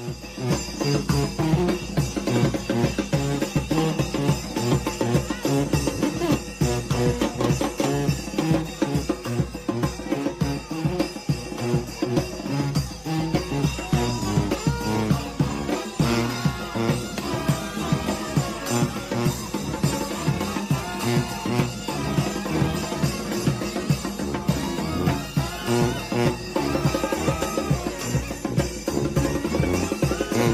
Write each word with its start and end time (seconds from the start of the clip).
Mm-hmm. 0.00 0.49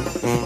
Mm-hmm. 0.06 0.45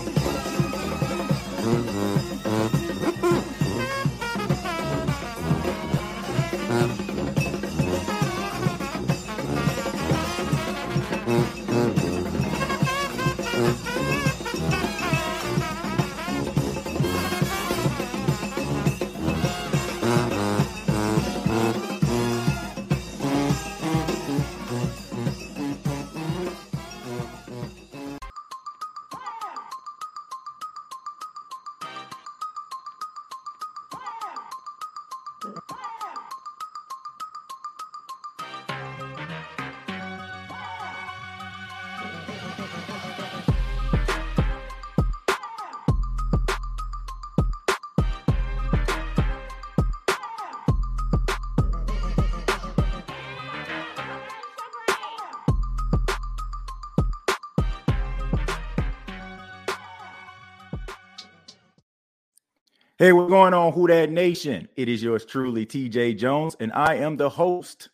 Hey, 63.01 63.15
what's 63.15 63.31
going 63.31 63.55
on, 63.55 63.73
Who 63.73 63.87
That 63.87 64.11
Nation? 64.11 64.69
It 64.77 64.87
is 64.87 65.03
yours 65.03 65.25
truly, 65.25 65.65
TJ 65.65 66.19
Jones, 66.19 66.55
and 66.61 66.71
I 66.75 66.97
am 66.97 67.17
the 67.17 67.31
host 67.31 67.89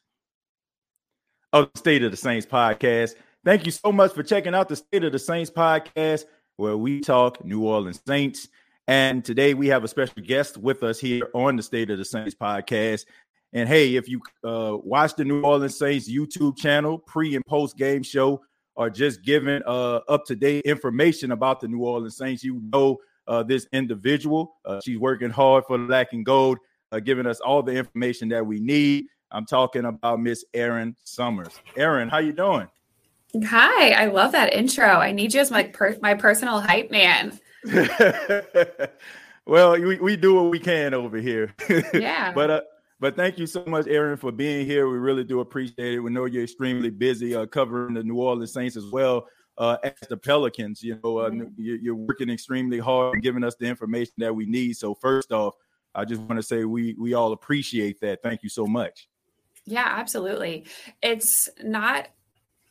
of 1.52 1.70
the 1.72 1.78
State 1.78 2.02
of 2.02 2.10
the 2.10 2.16
Saints 2.16 2.44
podcast. 2.44 3.14
Thank 3.44 3.66
you 3.66 3.70
so 3.70 3.92
much 3.92 4.12
for 4.12 4.24
checking 4.24 4.52
out 4.52 4.68
the 4.68 4.74
State 4.74 5.04
of 5.04 5.12
the 5.12 5.20
Saints 5.20 5.48
podcast, 5.48 6.24
where 6.56 6.76
we 6.76 6.98
talk 6.98 7.44
New 7.44 7.62
Orleans 7.62 8.02
Saints. 8.04 8.48
And 8.88 9.24
today 9.24 9.54
we 9.54 9.68
have 9.68 9.84
a 9.84 9.88
special 9.88 10.22
guest 10.24 10.56
with 10.56 10.82
us 10.82 10.98
here 10.98 11.28
on 11.34 11.54
the 11.54 11.62
State 11.62 11.88
of 11.90 11.98
the 11.98 12.04
Saints 12.04 12.34
podcast. 12.34 13.04
And 13.52 13.68
hey, 13.68 13.94
if 13.94 14.08
you 14.08 14.20
uh, 14.42 14.76
watch 14.82 15.14
the 15.14 15.24
New 15.24 15.42
Orleans 15.42 15.78
Saints 15.78 16.10
YouTube 16.10 16.56
channel, 16.56 16.98
pre 16.98 17.36
and 17.36 17.46
post 17.46 17.78
game 17.78 18.02
show, 18.02 18.42
or 18.74 18.90
just 18.90 19.22
giving 19.22 19.62
uh, 19.66 20.00
up 20.08 20.24
to 20.24 20.34
date 20.34 20.64
information 20.64 21.30
about 21.30 21.60
the 21.60 21.68
New 21.68 21.84
Orleans 21.84 22.16
Saints, 22.16 22.42
you 22.42 22.60
know 22.72 22.98
uh, 23.28 23.42
this 23.42 23.66
individual. 23.72 24.56
Uh, 24.64 24.80
she's 24.84 24.98
working 24.98 25.30
hard 25.30 25.64
for 25.66 25.78
Black 25.78 26.12
and 26.12 26.24
Gold, 26.24 26.58
uh, 26.92 27.00
giving 27.00 27.26
us 27.26 27.40
all 27.40 27.62
the 27.62 27.72
information 27.72 28.28
that 28.30 28.46
we 28.46 28.60
need. 28.60 29.06
I'm 29.30 29.46
talking 29.46 29.84
about 29.84 30.20
Miss 30.20 30.44
Erin 30.54 30.96
Summers. 31.04 31.60
Erin, 31.76 32.08
how 32.08 32.18
you 32.18 32.32
doing? 32.32 32.68
Hi, 33.44 33.90
I 33.90 34.06
love 34.06 34.32
that 34.32 34.54
intro. 34.54 34.86
I 34.86 35.12
need 35.12 35.34
you 35.34 35.40
as 35.40 35.50
my 35.50 35.64
per- 35.64 35.98
my 36.00 36.14
personal 36.14 36.60
hype 36.60 36.90
man. 36.90 37.38
well, 39.46 39.72
we, 39.72 39.98
we 39.98 40.16
do 40.16 40.34
what 40.36 40.50
we 40.50 40.58
can 40.58 40.94
over 40.94 41.18
here. 41.18 41.54
Yeah. 41.92 42.32
but 42.32 42.50
uh, 42.50 42.60
but 42.98 43.16
thank 43.16 43.38
you 43.38 43.46
so 43.46 43.62
much, 43.66 43.88
Erin, 43.88 44.16
for 44.16 44.32
being 44.32 44.64
here. 44.64 44.88
We 44.88 44.96
really 44.96 45.24
do 45.24 45.40
appreciate 45.40 45.94
it. 45.94 46.00
We 46.00 46.10
know 46.10 46.24
you're 46.24 46.44
extremely 46.44 46.88
busy 46.88 47.34
uh, 47.34 47.44
covering 47.46 47.94
the 47.94 48.02
New 48.02 48.16
Orleans 48.16 48.52
Saints 48.52 48.76
as 48.76 48.86
well 48.86 49.26
uh, 49.58 49.76
as 49.82 50.08
the 50.08 50.16
Pelicans. 50.16 50.82
You 50.82 50.98
know, 51.02 51.18
uh, 51.18 51.30
you're 51.56 51.94
working 51.94 52.30
extremely 52.30 52.78
hard 52.78 53.14
and 53.14 53.22
giving 53.22 53.44
us 53.44 53.54
the 53.56 53.66
information 53.66 54.14
that 54.18 54.34
we 54.34 54.46
need. 54.46 54.76
So 54.76 54.94
first 54.94 55.32
off, 55.32 55.54
I 55.94 56.04
just 56.04 56.20
want 56.20 56.38
to 56.38 56.42
say 56.42 56.64
we 56.64 56.94
we 56.98 57.14
all 57.14 57.32
appreciate 57.32 58.00
that. 58.00 58.22
Thank 58.22 58.42
you 58.42 58.48
so 58.48 58.66
much. 58.66 59.08
Yeah, 59.64 59.86
absolutely. 59.86 60.64
It's 61.02 61.48
not, 61.62 62.08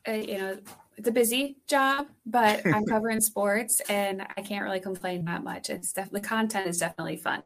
a, 0.08 0.24
you 0.24 0.38
know, 0.38 0.58
it's 0.96 1.08
a 1.08 1.12
busy 1.12 1.58
job, 1.68 2.08
but 2.26 2.66
I'm 2.66 2.86
covering 2.90 3.20
sports, 3.20 3.82
and 3.90 4.26
I 4.38 4.42
can't 4.42 4.64
really 4.64 4.80
complain 4.80 5.26
that 5.26 5.44
much. 5.44 5.70
It's 5.70 5.92
definitely 5.92 6.22
the 6.22 6.28
content 6.28 6.68
is 6.68 6.78
definitely 6.78 7.18
fun. 7.18 7.44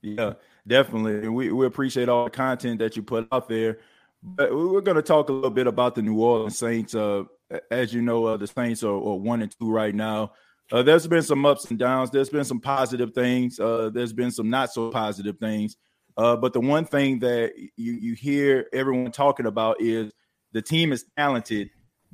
Yeah, 0.00 0.34
definitely. 0.66 1.16
And 1.18 1.34
we, 1.34 1.52
we 1.52 1.66
appreciate 1.66 2.08
all 2.08 2.24
the 2.24 2.30
content 2.30 2.78
that 2.78 2.96
you 2.96 3.02
put 3.02 3.28
out 3.30 3.48
there. 3.48 3.78
But 4.22 4.52
we're 4.52 4.80
going 4.80 4.96
to 4.96 5.02
talk 5.02 5.28
a 5.28 5.32
little 5.32 5.50
bit 5.50 5.66
about 5.66 5.94
the 5.94 6.02
New 6.02 6.18
Orleans 6.20 6.58
Saints. 6.58 6.94
Uh, 6.94 7.24
as 7.70 7.92
you 7.92 8.02
know, 8.02 8.26
uh, 8.26 8.36
the 8.36 8.46
Saints 8.46 8.82
are, 8.82 8.92
are, 8.92 9.16
one 9.16 9.42
and 9.42 9.54
two 9.58 9.70
right 9.70 9.94
now. 9.94 10.32
Uh, 10.70 10.82
there's 10.82 11.06
been 11.06 11.22
some 11.22 11.46
ups 11.46 11.64
and 11.70 11.78
downs. 11.78 12.10
There's 12.10 12.28
been 12.28 12.44
some 12.44 12.60
positive 12.60 13.12
things. 13.14 13.58
Uh, 13.58 13.90
there's 13.92 14.12
been 14.12 14.30
some 14.30 14.50
not 14.50 14.70
so 14.72 14.90
positive 14.90 15.38
things. 15.38 15.76
Uh, 16.16 16.36
but 16.36 16.52
the 16.52 16.60
one 16.60 16.84
thing 16.84 17.20
that 17.20 17.52
you, 17.76 17.92
you 17.92 18.14
hear 18.14 18.66
everyone 18.72 19.10
talking 19.12 19.46
about 19.46 19.80
is 19.80 20.12
the 20.52 20.60
team 20.60 20.92
is 20.92 21.04
talented, 21.16 21.70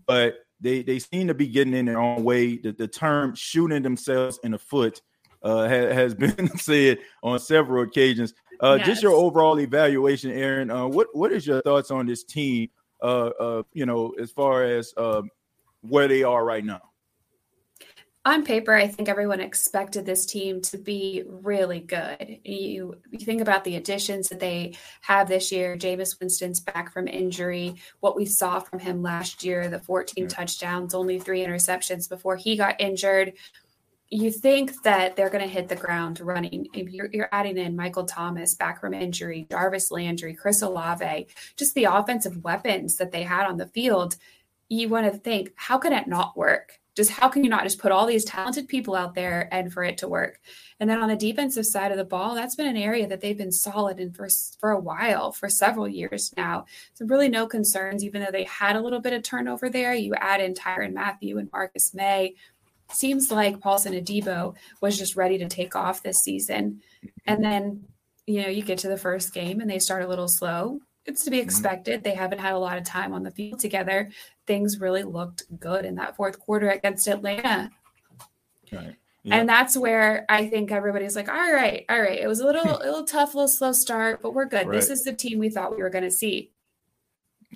but 0.06 0.36
they, 0.60 0.82
they 0.82 0.98
seem 0.98 1.26
to 1.28 1.34
be 1.34 1.48
getting 1.48 1.74
in 1.74 1.86
their 1.86 1.98
own 1.98 2.22
way. 2.22 2.58
The, 2.58 2.72
the 2.72 2.86
term 2.86 3.34
shooting 3.34 3.82
themselves 3.82 4.38
in 4.44 4.52
the 4.52 4.58
foot 4.58 5.00
uh, 5.42 5.68
ha, 5.68 5.68
has 5.68 6.14
been 6.14 6.48
said 6.56 6.98
on 7.22 7.38
several 7.40 7.82
occasions. 7.82 8.34
Uh, 8.60 8.76
yes. 8.78 8.86
Just 8.86 9.02
your 9.02 9.14
overall 9.14 9.58
evaluation, 9.58 10.30
Erin. 10.30 10.68
what 10.92 11.08
what 11.12 11.32
is 11.32 11.44
your 11.44 11.60
thoughts 11.62 11.90
on 11.90 12.06
this 12.06 12.22
team? 12.22 12.68
Uh, 13.04 13.30
uh, 13.38 13.62
you 13.74 13.84
know, 13.84 14.14
as 14.18 14.30
far 14.30 14.64
as 14.64 14.94
uh, 14.96 15.22
where 15.82 16.08
they 16.08 16.22
are 16.22 16.42
right 16.42 16.64
now? 16.64 16.80
On 18.26 18.42
paper, 18.42 18.74
I 18.74 18.88
think 18.88 19.10
everyone 19.10 19.40
expected 19.40 20.06
this 20.06 20.24
team 20.24 20.62
to 20.62 20.78
be 20.78 21.24
really 21.26 21.80
good. 21.80 22.38
You, 22.42 22.96
you 23.10 23.18
think 23.18 23.42
about 23.42 23.64
the 23.64 23.76
additions 23.76 24.30
that 24.30 24.40
they 24.40 24.76
have 25.02 25.28
this 25.28 25.52
year. 25.52 25.76
Jameis 25.76 26.18
Winston's 26.18 26.60
back 26.60 26.90
from 26.90 27.06
injury. 27.06 27.74
What 28.00 28.16
we 28.16 28.24
saw 28.24 28.60
from 28.60 28.78
him 28.78 29.02
last 29.02 29.44
year, 29.44 29.68
the 29.68 29.78
14 29.80 30.24
yeah. 30.24 30.28
touchdowns, 30.28 30.94
only 30.94 31.18
three 31.18 31.44
interceptions 31.44 32.08
before 32.08 32.36
he 32.36 32.56
got 32.56 32.80
injured 32.80 33.34
you 34.14 34.30
think 34.30 34.82
that 34.84 35.16
they're 35.16 35.28
going 35.28 35.42
to 35.42 35.52
hit 35.52 35.68
the 35.68 35.74
ground 35.74 36.20
running. 36.20 36.68
If 36.72 36.90
you're, 36.90 37.10
you're, 37.12 37.28
adding 37.32 37.58
in 37.58 37.74
Michael 37.74 38.04
Thomas 38.04 38.54
back 38.54 38.80
from 38.80 38.94
injury, 38.94 39.48
Jarvis 39.50 39.90
Landry, 39.90 40.34
Chris 40.34 40.62
Olave, 40.62 41.26
just 41.56 41.74
the 41.74 41.84
offensive 41.84 42.44
weapons 42.44 42.96
that 42.98 43.10
they 43.10 43.24
had 43.24 43.46
on 43.46 43.56
the 43.56 43.66
field, 43.66 44.14
you 44.68 44.88
want 44.88 45.12
to 45.12 45.18
think, 45.18 45.50
how 45.56 45.78
can 45.78 45.92
it 45.92 46.06
not 46.06 46.36
work? 46.36 46.78
Just 46.94 47.10
how 47.10 47.28
can 47.28 47.42
you 47.42 47.50
not 47.50 47.64
just 47.64 47.80
put 47.80 47.90
all 47.90 48.06
these 48.06 48.24
talented 48.24 48.68
people 48.68 48.94
out 48.94 49.16
there 49.16 49.48
and 49.50 49.72
for 49.72 49.82
it 49.82 49.98
to 49.98 50.06
work? 50.06 50.40
And 50.78 50.88
then 50.88 51.02
on 51.02 51.08
the 51.08 51.16
defensive 51.16 51.66
side 51.66 51.90
of 51.90 51.98
the 51.98 52.04
ball, 52.04 52.36
that's 52.36 52.54
been 52.54 52.68
an 52.68 52.76
area 52.76 53.08
that 53.08 53.20
they've 53.20 53.36
been 53.36 53.50
solid 53.50 53.98
in 53.98 54.12
for, 54.12 54.28
for 54.60 54.70
a 54.70 54.78
while, 54.78 55.32
for 55.32 55.48
several 55.48 55.88
years 55.88 56.32
now. 56.36 56.66
So 56.92 57.04
really 57.04 57.28
no 57.28 57.48
concerns, 57.48 58.04
even 58.04 58.22
though 58.22 58.30
they 58.30 58.44
had 58.44 58.76
a 58.76 58.80
little 58.80 59.00
bit 59.00 59.12
of 59.12 59.24
turnover 59.24 59.68
there. 59.68 59.92
You 59.92 60.14
add 60.14 60.40
in 60.40 60.54
Tyrann 60.54 60.94
Mathieu 60.94 61.38
and 61.38 61.50
Marcus 61.52 61.94
Maye 61.94 62.36
seems 62.94 63.30
like 63.30 63.60
Paulson 63.60 63.94
Adebo 63.94 64.54
was 64.80 64.98
just 64.98 65.16
ready 65.16 65.38
to 65.38 65.48
take 65.48 65.76
off 65.76 66.02
this 66.02 66.18
season. 66.18 66.80
And 67.26 67.42
then, 67.42 67.84
you 68.26 68.42
know, 68.42 68.48
you 68.48 68.62
get 68.62 68.78
to 68.78 68.88
the 68.88 68.96
first 68.96 69.34
game 69.34 69.60
and 69.60 69.70
they 69.70 69.78
start 69.78 70.02
a 70.02 70.08
little 70.08 70.28
slow. 70.28 70.80
It's 71.06 71.24
to 71.24 71.30
be 71.30 71.38
mm-hmm. 71.38 71.44
expected. 71.44 72.02
They 72.02 72.14
haven't 72.14 72.40
had 72.40 72.54
a 72.54 72.58
lot 72.58 72.78
of 72.78 72.84
time 72.84 73.12
on 73.12 73.22
the 73.22 73.30
field 73.30 73.60
together. 73.60 74.10
Things 74.46 74.80
really 74.80 75.02
looked 75.02 75.44
good 75.60 75.84
in 75.84 75.96
that 75.96 76.16
fourth 76.16 76.38
quarter 76.38 76.70
against 76.70 77.06
Atlanta. 77.08 77.70
Right. 78.72 78.96
Yeah. 79.22 79.36
And 79.36 79.48
that's 79.48 79.76
where 79.76 80.26
I 80.28 80.48
think 80.48 80.70
everybody's 80.70 81.16
like, 81.16 81.28
all 81.28 81.52
right, 81.52 81.84
all 81.88 82.00
right. 82.00 82.20
It 82.20 82.26
was 82.26 82.40
a 82.40 82.44
little, 82.44 82.76
a 82.76 82.84
little 82.84 83.04
tough, 83.04 83.34
a 83.34 83.38
little 83.38 83.48
slow 83.48 83.72
start, 83.72 84.20
but 84.20 84.34
we're 84.34 84.44
good. 84.44 84.66
Right. 84.66 84.74
This 84.74 84.90
is 84.90 85.02
the 85.02 85.14
team 85.14 85.38
we 85.38 85.48
thought 85.48 85.74
we 85.74 85.82
were 85.82 85.90
going 85.90 86.04
to 86.04 86.10
see. 86.10 86.50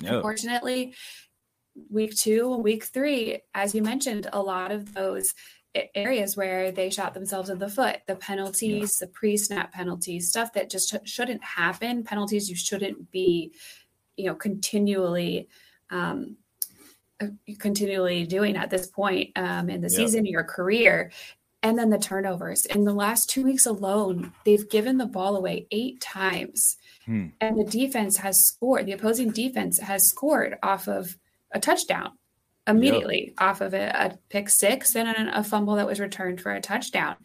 Unfortunately, 0.02 0.94
week 1.90 2.16
two 2.16 2.52
and 2.54 2.62
week 2.62 2.84
three, 2.84 3.40
as 3.54 3.74
you 3.74 3.82
mentioned, 3.82 4.28
a 4.32 4.40
lot 4.40 4.72
of 4.72 4.94
those 4.94 5.34
areas 5.94 6.36
where 6.36 6.72
they 6.72 6.90
shot 6.90 7.14
themselves 7.14 7.50
in 7.50 7.58
the 7.58 7.68
foot 7.68 8.00
the 8.06 8.16
penalties, 8.16 8.98
yeah. 9.00 9.06
the 9.06 9.12
pre 9.12 9.36
snap 9.36 9.72
penalties, 9.72 10.28
stuff 10.28 10.52
that 10.54 10.70
just 10.70 10.94
shouldn't 11.04 11.42
happen, 11.44 12.04
penalties 12.04 12.48
you 12.48 12.56
shouldn't 12.56 13.10
be, 13.10 13.52
you 14.16 14.26
know, 14.26 14.34
continually 14.34 15.48
um, 15.90 16.36
uh, 17.20 17.26
continually 17.58 18.24
doing 18.26 18.56
at 18.56 18.70
this 18.70 18.86
point 18.86 19.30
um, 19.36 19.68
in 19.68 19.80
the 19.80 19.90
season, 19.90 20.24
your 20.24 20.44
career. 20.44 21.10
And 21.60 21.76
then 21.76 21.90
the 21.90 21.98
turnovers. 21.98 22.64
In 22.66 22.84
the 22.84 22.92
last 22.92 23.28
two 23.28 23.42
weeks 23.42 23.66
alone, 23.66 24.32
they've 24.44 24.68
given 24.70 24.98
the 24.98 25.06
ball 25.06 25.34
away 25.34 25.66
eight 25.72 26.00
times. 26.00 26.76
Hmm. 27.04 27.26
And 27.40 27.58
the 27.58 27.64
defense 27.64 28.18
has 28.18 28.40
scored, 28.44 28.86
the 28.86 28.92
opposing 28.92 29.32
defense 29.32 29.80
has 29.80 30.08
scored 30.08 30.56
off 30.62 30.86
of 30.86 31.18
a 31.52 31.60
touchdown 31.60 32.10
immediately 32.66 33.26
yep. 33.28 33.34
off 33.38 33.60
of 33.60 33.74
a, 33.74 33.88
a, 33.88 34.18
pick 34.28 34.48
six 34.48 34.94
and 34.94 35.08
a, 35.08 35.38
a, 35.38 35.42
fumble 35.42 35.76
that 35.76 35.86
was 35.86 36.00
returned 36.00 36.40
for 36.40 36.52
a 36.52 36.60
touchdown. 36.60 37.16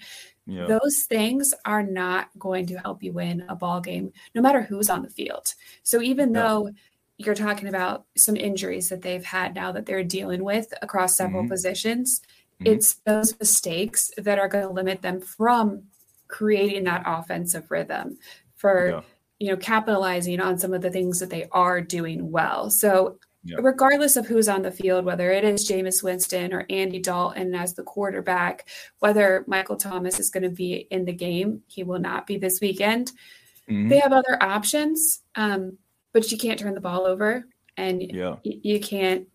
Yep. 0.46 0.68
Those 0.68 1.04
things 1.08 1.54
are 1.66 1.84
not 1.84 2.30
going 2.38 2.66
to 2.68 2.78
help 2.78 3.04
you 3.04 3.14
win 3.14 3.46
a 3.50 3.56
ball 3.56 3.82
game, 3.82 4.12
no 4.34 4.42
matter 4.42 4.62
who's 4.62 4.90
on 4.90 5.04
the 5.04 5.10
field. 5.10 5.54
So 5.84 6.02
even 6.02 6.34
yep. 6.34 6.44
though 6.44 6.70
you're 7.18 7.36
talking 7.36 7.68
about 7.68 8.06
some 8.18 8.36
injuries 8.36 8.90
that 8.90 9.02
they've 9.02 9.24
had 9.24 9.56
now 9.56 9.72
that 9.72 9.86
they're 9.86 10.04
dealing 10.04 10.44
with 10.44 10.74
across 10.82 11.18
several 11.18 11.44
mm-hmm. 11.44 11.52
positions, 11.52 12.22
mm-hmm. 12.62 12.74
it's 12.74 12.96
those 13.06 13.38
mistakes 13.40 14.12
that 14.18 14.40
are 14.40 14.48
going 14.48 14.68
to 14.68 14.74
limit 14.74 15.02
them 15.02 15.22
from 15.22 15.84
creating 16.28 16.86
that 16.86 17.04
offensive 17.06 17.70
rhythm 17.70 18.18
for 18.56 19.04
you 19.40 19.50
know 19.50 19.58
capitalizing 19.58 20.40
on 20.40 20.58
some 20.58 20.74
of 20.74 20.82
the 20.82 20.90
things 20.90 21.20
that 21.20 21.30
they 21.30 21.48
are 21.52 21.82
doing 21.82 22.32
well. 22.32 22.70
So 22.70 23.20
yeah. 23.44 23.58
regardless 23.60 24.16
of 24.16 24.28
who's 24.28 24.48
on 24.48 24.62
the 24.62 24.72
field, 24.72 25.06
whether 25.06 25.32
it 25.32 25.44
is 25.44 25.70
Jameis 25.70 26.04
Winston 26.04 26.54
or 26.54 26.66
Andy 26.70 27.00
Dalton 27.00 27.54
as 27.54 27.74
the 27.74 27.84
quarterback, 27.84 28.68
whether 29.00 29.44
Michael 29.48 29.76
Thomas 29.76 30.20
is 30.20 30.30
going 30.30 30.44
to 30.44 30.50
be 30.50 30.88
in 30.90 31.06
the 31.06 31.14
game, 31.14 31.62
he 31.68 31.84
will 31.84 32.00
not 32.00 32.26
be 32.26 32.38
this 32.38 32.60
weekend. 32.62 33.12
Mm-hmm. 33.70 33.90
They 33.90 34.00
have 34.00 34.14
other 34.14 34.42
options, 34.42 35.22
um, 35.36 35.78
but 36.12 36.32
you 36.32 36.38
can't 36.38 36.60
turn 36.60 36.74
the 36.74 36.82
ball 36.82 37.06
over 37.06 37.46
and 37.78 38.02
yeah. 38.02 38.36
y- 38.46 38.60
you 38.62 38.80
can't 38.80 39.28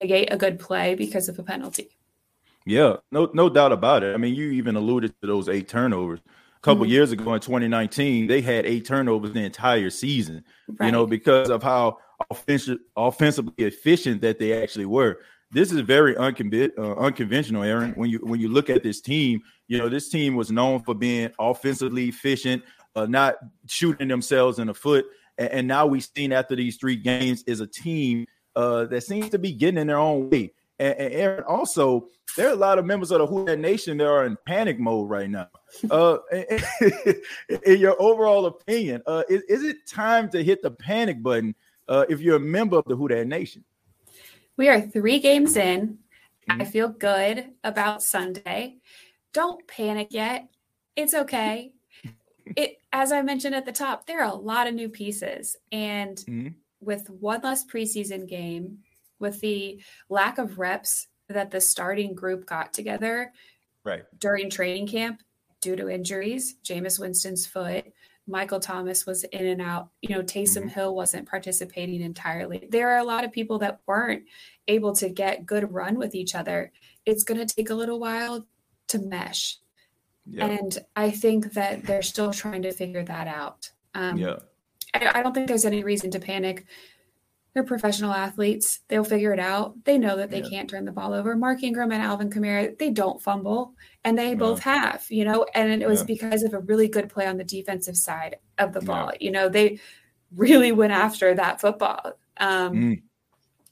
negate 0.00 0.32
a 0.32 0.36
good 0.36 0.58
play 0.58 0.94
because 0.94 1.28
of 1.28 1.38
a 1.38 1.42
penalty. 1.42 1.96
Yeah, 2.66 2.96
no, 3.12 3.30
no 3.34 3.50
doubt 3.50 3.72
about 3.72 4.02
it. 4.02 4.14
I 4.14 4.16
mean, 4.16 4.34
you 4.34 4.50
even 4.52 4.76
alluded 4.76 5.14
to 5.20 5.26
those 5.26 5.48
eight 5.48 5.68
turnovers. 5.68 6.20
Couple 6.64 6.84
mm-hmm. 6.84 6.92
years 6.92 7.12
ago 7.12 7.34
in 7.34 7.40
2019, 7.40 8.26
they 8.26 8.40
had 8.40 8.64
eight 8.64 8.86
turnovers 8.86 9.34
the 9.34 9.44
entire 9.44 9.90
season. 9.90 10.42
Right. 10.66 10.86
You 10.86 10.92
know, 10.92 11.06
because 11.06 11.50
of 11.50 11.62
how 11.62 11.98
offensive, 12.30 12.78
offensively 12.96 13.52
efficient 13.58 14.22
that 14.22 14.38
they 14.38 14.62
actually 14.62 14.86
were. 14.86 15.18
This 15.50 15.70
is 15.70 15.80
very 15.80 16.14
unconven- 16.14 16.72
uh, 16.78 16.94
unconventional, 16.94 17.64
Erin. 17.64 17.92
When 17.96 18.08
you 18.08 18.18
when 18.22 18.40
you 18.40 18.48
look 18.48 18.70
at 18.70 18.82
this 18.82 19.02
team, 19.02 19.42
you 19.68 19.76
know 19.76 19.90
this 19.90 20.08
team 20.08 20.36
was 20.36 20.50
known 20.50 20.82
for 20.82 20.94
being 20.94 21.30
offensively 21.38 22.08
efficient, 22.08 22.62
uh, 22.96 23.04
not 23.04 23.34
shooting 23.66 24.08
themselves 24.08 24.58
in 24.58 24.68
the 24.68 24.74
foot, 24.74 25.04
and, 25.36 25.48
and, 25.50 25.68
now 25.68 25.84
we've 25.86 26.08
seen 26.16 26.32
after 26.32 26.56
these 26.56 26.78
three 26.78 26.96
games 26.96 27.44
is 27.46 27.60
a 27.60 27.66
team 27.66 28.26
uh, 28.56 28.86
that 28.86 29.02
seems 29.02 29.28
to 29.28 29.38
be 29.38 29.52
getting 29.52 29.78
in 29.78 29.88
their 29.88 29.98
own 29.98 30.30
way. 30.30 30.50
And, 30.78 30.94
and, 30.98 31.14
Erin, 31.14 31.44
also, 31.44 32.08
there 32.36 32.48
are 32.48 32.52
a 32.52 32.56
lot 32.56 32.78
of 32.78 32.84
members 32.84 33.10
of 33.10 33.20
the 33.20 33.26
Who 33.26 33.44
That 33.44 33.58
Nation 33.58 33.98
that 33.98 34.06
are 34.06 34.26
in 34.26 34.36
panic 34.46 34.78
mode 34.78 35.08
right 35.08 35.30
now. 35.30 35.48
Uh, 35.90 36.18
in 36.32 37.78
your 37.78 38.00
overall 38.02 38.46
opinion, 38.46 39.02
uh, 39.06 39.22
is, 39.28 39.42
is, 39.42 39.62
it 39.62 39.86
time 39.88 40.28
to 40.30 40.42
hit 40.42 40.62
the 40.62 40.70
panic 40.70 41.22
button 41.22 41.54
uh, 41.88 42.04
if 42.08 42.20
you're 42.20 42.36
a 42.36 42.40
member 42.40 42.76
of 42.76 42.84
the 42.86 42.96
Who 42.96 43.08
That 43.08 43.26
Nation. 43.26 43.64
We 44.56 44.68
are 44.68 44.80
three 44.80 45.18
games 45.18 45.56
in. 45.56 45.98
Mm-hmm. 46.48 46.62
I 46.62 46.64
feel 46.64 46.88
good 46.88 47.46
about 47.62 48.02
Sunday. 48.02 48.76
Don't 49.32 49.66
panic 49.66 50.08
yet. 50.10 50.48
It's 50.96 51.14
okay. 51.14 51.72
it 52.56 52.78
as 52.92 53.10
I 53.12 53.22
mentioned 53.22 53.54
at 53.54 53.66
the 53.66 53.72
top, 53.72 54.06
there 54.06 54.22
are 54.22 54.30
a 54.30 54.34
lot 54.34 54.66
of 54.66 54.74
new 54.74 54.88
pieces. 54.88 55.56
And 55.72 56.16
mm-hmm. 56.16 56.48
with 56.80 57.08
one 57.10 57.40
less 57.42 57.64
preseason 57.64 58.28
game, 58.28 58.78
with 59.18 59.40
the 59.40 59.82
lack 60.08 60.38
of 60.38 60.58
reps 60.58 61.08
that 61.28 61.50
the 61.50 61.60
starting 61.60 62.14
group 62.14 62.46
got 62.46 62.72
together 62.72 63.32
right 63.84 64.04
during 64.18 64.50
training 64.50 64.86
camp 64.86 65.20
due 65.60 65.76
to 65.76 65.88
injuries, 65.88 66.56
Jameis 66.62 67.00
Winston's 67.00 67.46
foot, 67.46 67.86
Michael 68.26 68.60
Thomas 68.60 69.06
was 69.06 69.24
in 69.24 69.46
and 69.46 69.60
out. 69.60 69.88
You 70.00 70.14
know, 70.14 70.22
Taysom 70.22 70.58
mm-hmm. 70.58 70.68
Hill 70.68 70.94
wasn't 70.94 71.28
participating 71.28 72.00
entirely. 72.02 72.68
There 72.70 72.90
are 72.90 72.98
a 72.98 73.04
lot 73.04 73.24
of 73.24 73.32
people 73.32 73.58
that 73.60 73.80
weren't 73.86 74.24
able 74.68 74.94
to 74.96 75.08
get 75.08 75.46
good 75.46 75.72
run 75.72 75.98
with 75.98 76.14
each 76.14 76.34
other. 76.34 76.72
It's 77.04 77.24
going 77.24 77.44
to 77.46 77.54
take 77.54 77.70
a 77.70 77.74
little 77.74 78.00
while 78.00 78.46
to 78.88 78.98
mesh. 78.98 79.58
Yep. 80.26 80.60
And 80.60 80.78
I 80.96 81.10
think 81.10 81.52
that 81.52 81.84
they're 81.84 82.02
still 82.02 82.32
trying 82.32 82.62
to 82.62 82.72
figure 82.72 83.04
that 83.04 83.26
out. 83.26 83.70
Um, 83.94 84.16
yeah. 84.16 84.36
I, 84.94 85.18
I 85.18 85.22
don't 85.22 85.34
think 85.34 85.48
there's 85.48 85.66
any 85.66 85.84
reason 85.84 86.10
to 86.12 86.20
panic. 86.20 86.64
They're 87.54 87.62
professional 87.62 88.12
athletes. 88.12 88.80
They'll 88.88 89.04
figure 89.04 89.32
it 89.32 89.38
out. 89.38 89.76
They 89.84 89.96
know 89.96 90.16
that 90.16 90.30
they 90.30 90.42
yeah. 90.42 90.48
can't 90.48 90.68
turn 90.68 90.84
the 90.84 90.92
ball 90.92 91.12
over. 91.12 91.36
Mark 91.36 91.62
Ingram 91.62 91.92
and 91.92 92.02
Alvin 92.02 92.28
Kamara, 92.28 92.76
they 92.76 92.90
don't 92.90 93.22
fumble, 93.22 93.74
and 94.04 94.18
they 94.18 94.30
yeah. 94.30 94.34
both 94.34 94.60
have, 94.60 95.06
you 95.08 95.24
know, 95.24 95.46
and 95.54 95.80
it 95.80 95.88
was 95.88 96.00
yeah. 96.00 96.06
because 96.06 96.42
of 96.42 96.52
a 96.52 96.58
really 96.58 96.88
good 96.88 97.08
play 97.08 97.26
on 97.26 97.36
the 97.36 97.44
defensive 97.44 97.96
side 97.96 98.36
of 98.58 98.72
the 98.72 98.80
ball. 98.80 99.12
You 99.20 99.30
know, 99.30 99.48
they 99.48 99.78
really 100.34 100.72
went 100.72 100.92
after 100.92 101.32
that 101.34 101.60
football 101.60 102.18
um, 102.38 102.72
mm. 102.72 103.02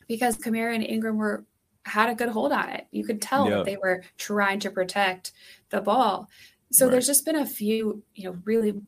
because 0.06 0.38
Kamara 0.38 0.74
and 0.74 0.84
Ingram 0.84 1.16
were 1.16 1.44
had 1.84 2.08
a 2.08 2.14
good 2.14 2.28
hold 2.28 2.52
on 2.52 2.68
it. 2.68 2.86
You 2.92 3.04
could 3.04 3.20
tell 3.20 3.50
that 3.50 3.64
they 3.64 3.76
were 3.76 4.04
trying 4.16 4.60
to 4.60 4.70
protect 4.70 5.32
the 5.70 5.80
ball. 5.80 6.28
So 6.70 6.86
right. 6.86 6.92
there's 6.92 7.06
just 7.06 7.24
been 7.24 7.36
a 7.36 7.46
few, 7.46 8.02
you 8.14 8.30
know, 8.30 8.38
really 8.44 8.80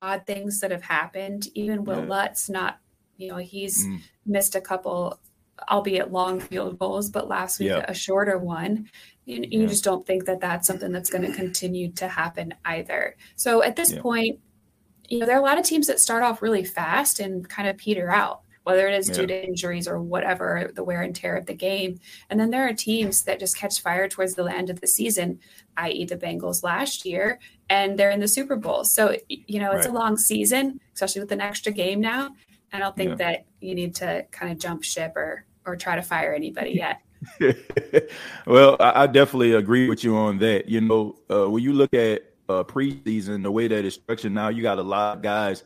odd 0.00 0.26
things 0.26 0.60
that 0.60 0.70
have 0.70 0.82
happened. 0.82 1.48
Even 1.54 1.84
Will 1.84 2.02
Lutz 2.02 2.48
not 2.48 2.78
you 3.20 3.28
know, 3.28 3.36
he's 3.36 3.86
mm. 3.86 4.00
missed 4.26 4.54
a 4.54 4.60
couple, 4.60 5.20
albeit 5.70 6.10
long 6.10 6.40
field 6.40 6.78
goals, 6.78 7.10
but 7.10 7.28
last 7.28 7.60
week 7.60 7.68
yeah. 7.68 7.84
a 7.86 7.94
shorter 7.94 8.38
one. 8.38 8.88
You, 9.26 9.44
you 9.48 9.60
yeah. 9.62 9.66
just 9.66 9.84
don't 9.84 10.06
think 10.06 10.24
that 10.24 10.40
that's 10.40 10.66
something 10.66 10.90
that's 10.90 11.10
going 11.10 11.30
to 11.30 11.36
continue 11.36 11.92
to 11.92 12.08
happen 12.08 12.54
either. 12.64 13.16
So 13.36 13.62
at 13.62 13.76
this 13.76 13.92
yeah. 13.92 14.00
point, 14.00 14.40
you 15.08 15.18
know, 15.18 15.26
there 15.26 15.36
are 15.36 15.40
a 15.40 15.44
lot 15.44 15.58
of 15.58 15.64
teams 15.64 15.86
that 15.88 16.00
start 16.00 16.22
off 16.22 16.40
really 16.40 16.64
fast 16.64 17.20
and 17.20 17.48
kind 17.48 17.68
of 17.68 17.76
peter 17.76 18.10
out, 18.10 18.40
whether 18.62 18.88
it 18.88 18.94
is 18.94 19.08
due 19.08 19.26
to 19.26 19.44
injuries 19.46 19.88
or 19.88 20.00
whatever, 20.00 20.70
the 20.74 20.84
wear 20.84 21.02
and 21.02 21.14
tear 21.14 21.36
of 21.36 21.46
the 21.46 21.54
game. 21.54 21.98
And 22.30 22.38
then 22.38 22.50
there 22.50 22.66
are 22.68 22.72
teams 22.72 23.24
that 23.24 23.40
just 23.40 23.56
catch 23.56 23.82
fire 23.82 24.08
towards 24.08 24.34
the 24.34 24.44
end 24.44 24.70
of 24.70 24.80
the 24.80 24.86
season, 24.86 25.40
i.e., 25.76 26.04
the 26.04 26.16
Bengals 26.16 26.62
last 26.62 27.04
year, 27.04 27.40
and 27.68 27.98
they're 27.98 28.12
in 28.12 28.20
the 28.20 28.28
Super 28.28 28.56
Bowl. 28.56 28.84
So, 28.84 29.16
you 29.28 29.58
know, 29.58 29.72
it's 29.72 29.86
right. 29.86 29.94
a 29.94 29.98
long 29.98 30.16
season, 30.16 30.80
especially 30.94 31.22
with 31.22 31.32
an 31.32 31.40
extra 31.40 31.72
game 31.72 32.00
now. 32.00 32.30
I 32.72 32.78
don't 32.78 32.96
think 32.96 33.10
yeah. 33.10 33.16
that 33.16 33.46
you 33.60 33.74
need 33.74 33.94
to 33.96 34.24
kind 34.30 34.52
of 34.52 34.58
jump 34.58 34.84
ship 34.84 35.16
or 35.16 35.44
or 35.66 35.76
try 35.76 35.96
to 35.96 36.02
fire 36.02 36.32
anybody 36.32 36.70
yet. 36.70 37.00
well, 38.46 38.76
I, 38.80 39.02
I, 39.02 39.06
definitely 39.06 39.52
agree 39.52 39.88
with 39.88 40.02
you 40.02 40.16
on 40.16 40.38
that. 40.38 40.68
You 40.68 40.80
know, 40.80 41.18
uh, 41.30 41.50
when 41.50 41.62
you 41.62 41.72
look 41.74 41.92
at 41.92 42.22
uh, 42.48 42.64
preseason, 42.64 43.42
the 43.42 43.50
way 43.50 43.68
that 43.68 43.84
it's 43.84 43.96
structured 43.96 44.32
now, 44.32 44.48
you 44.48 44.62
got 44.62 44.78
a 44.78 44.82
lot 44.82 45.18
of 45.18 45.22
guys 45.22 45.62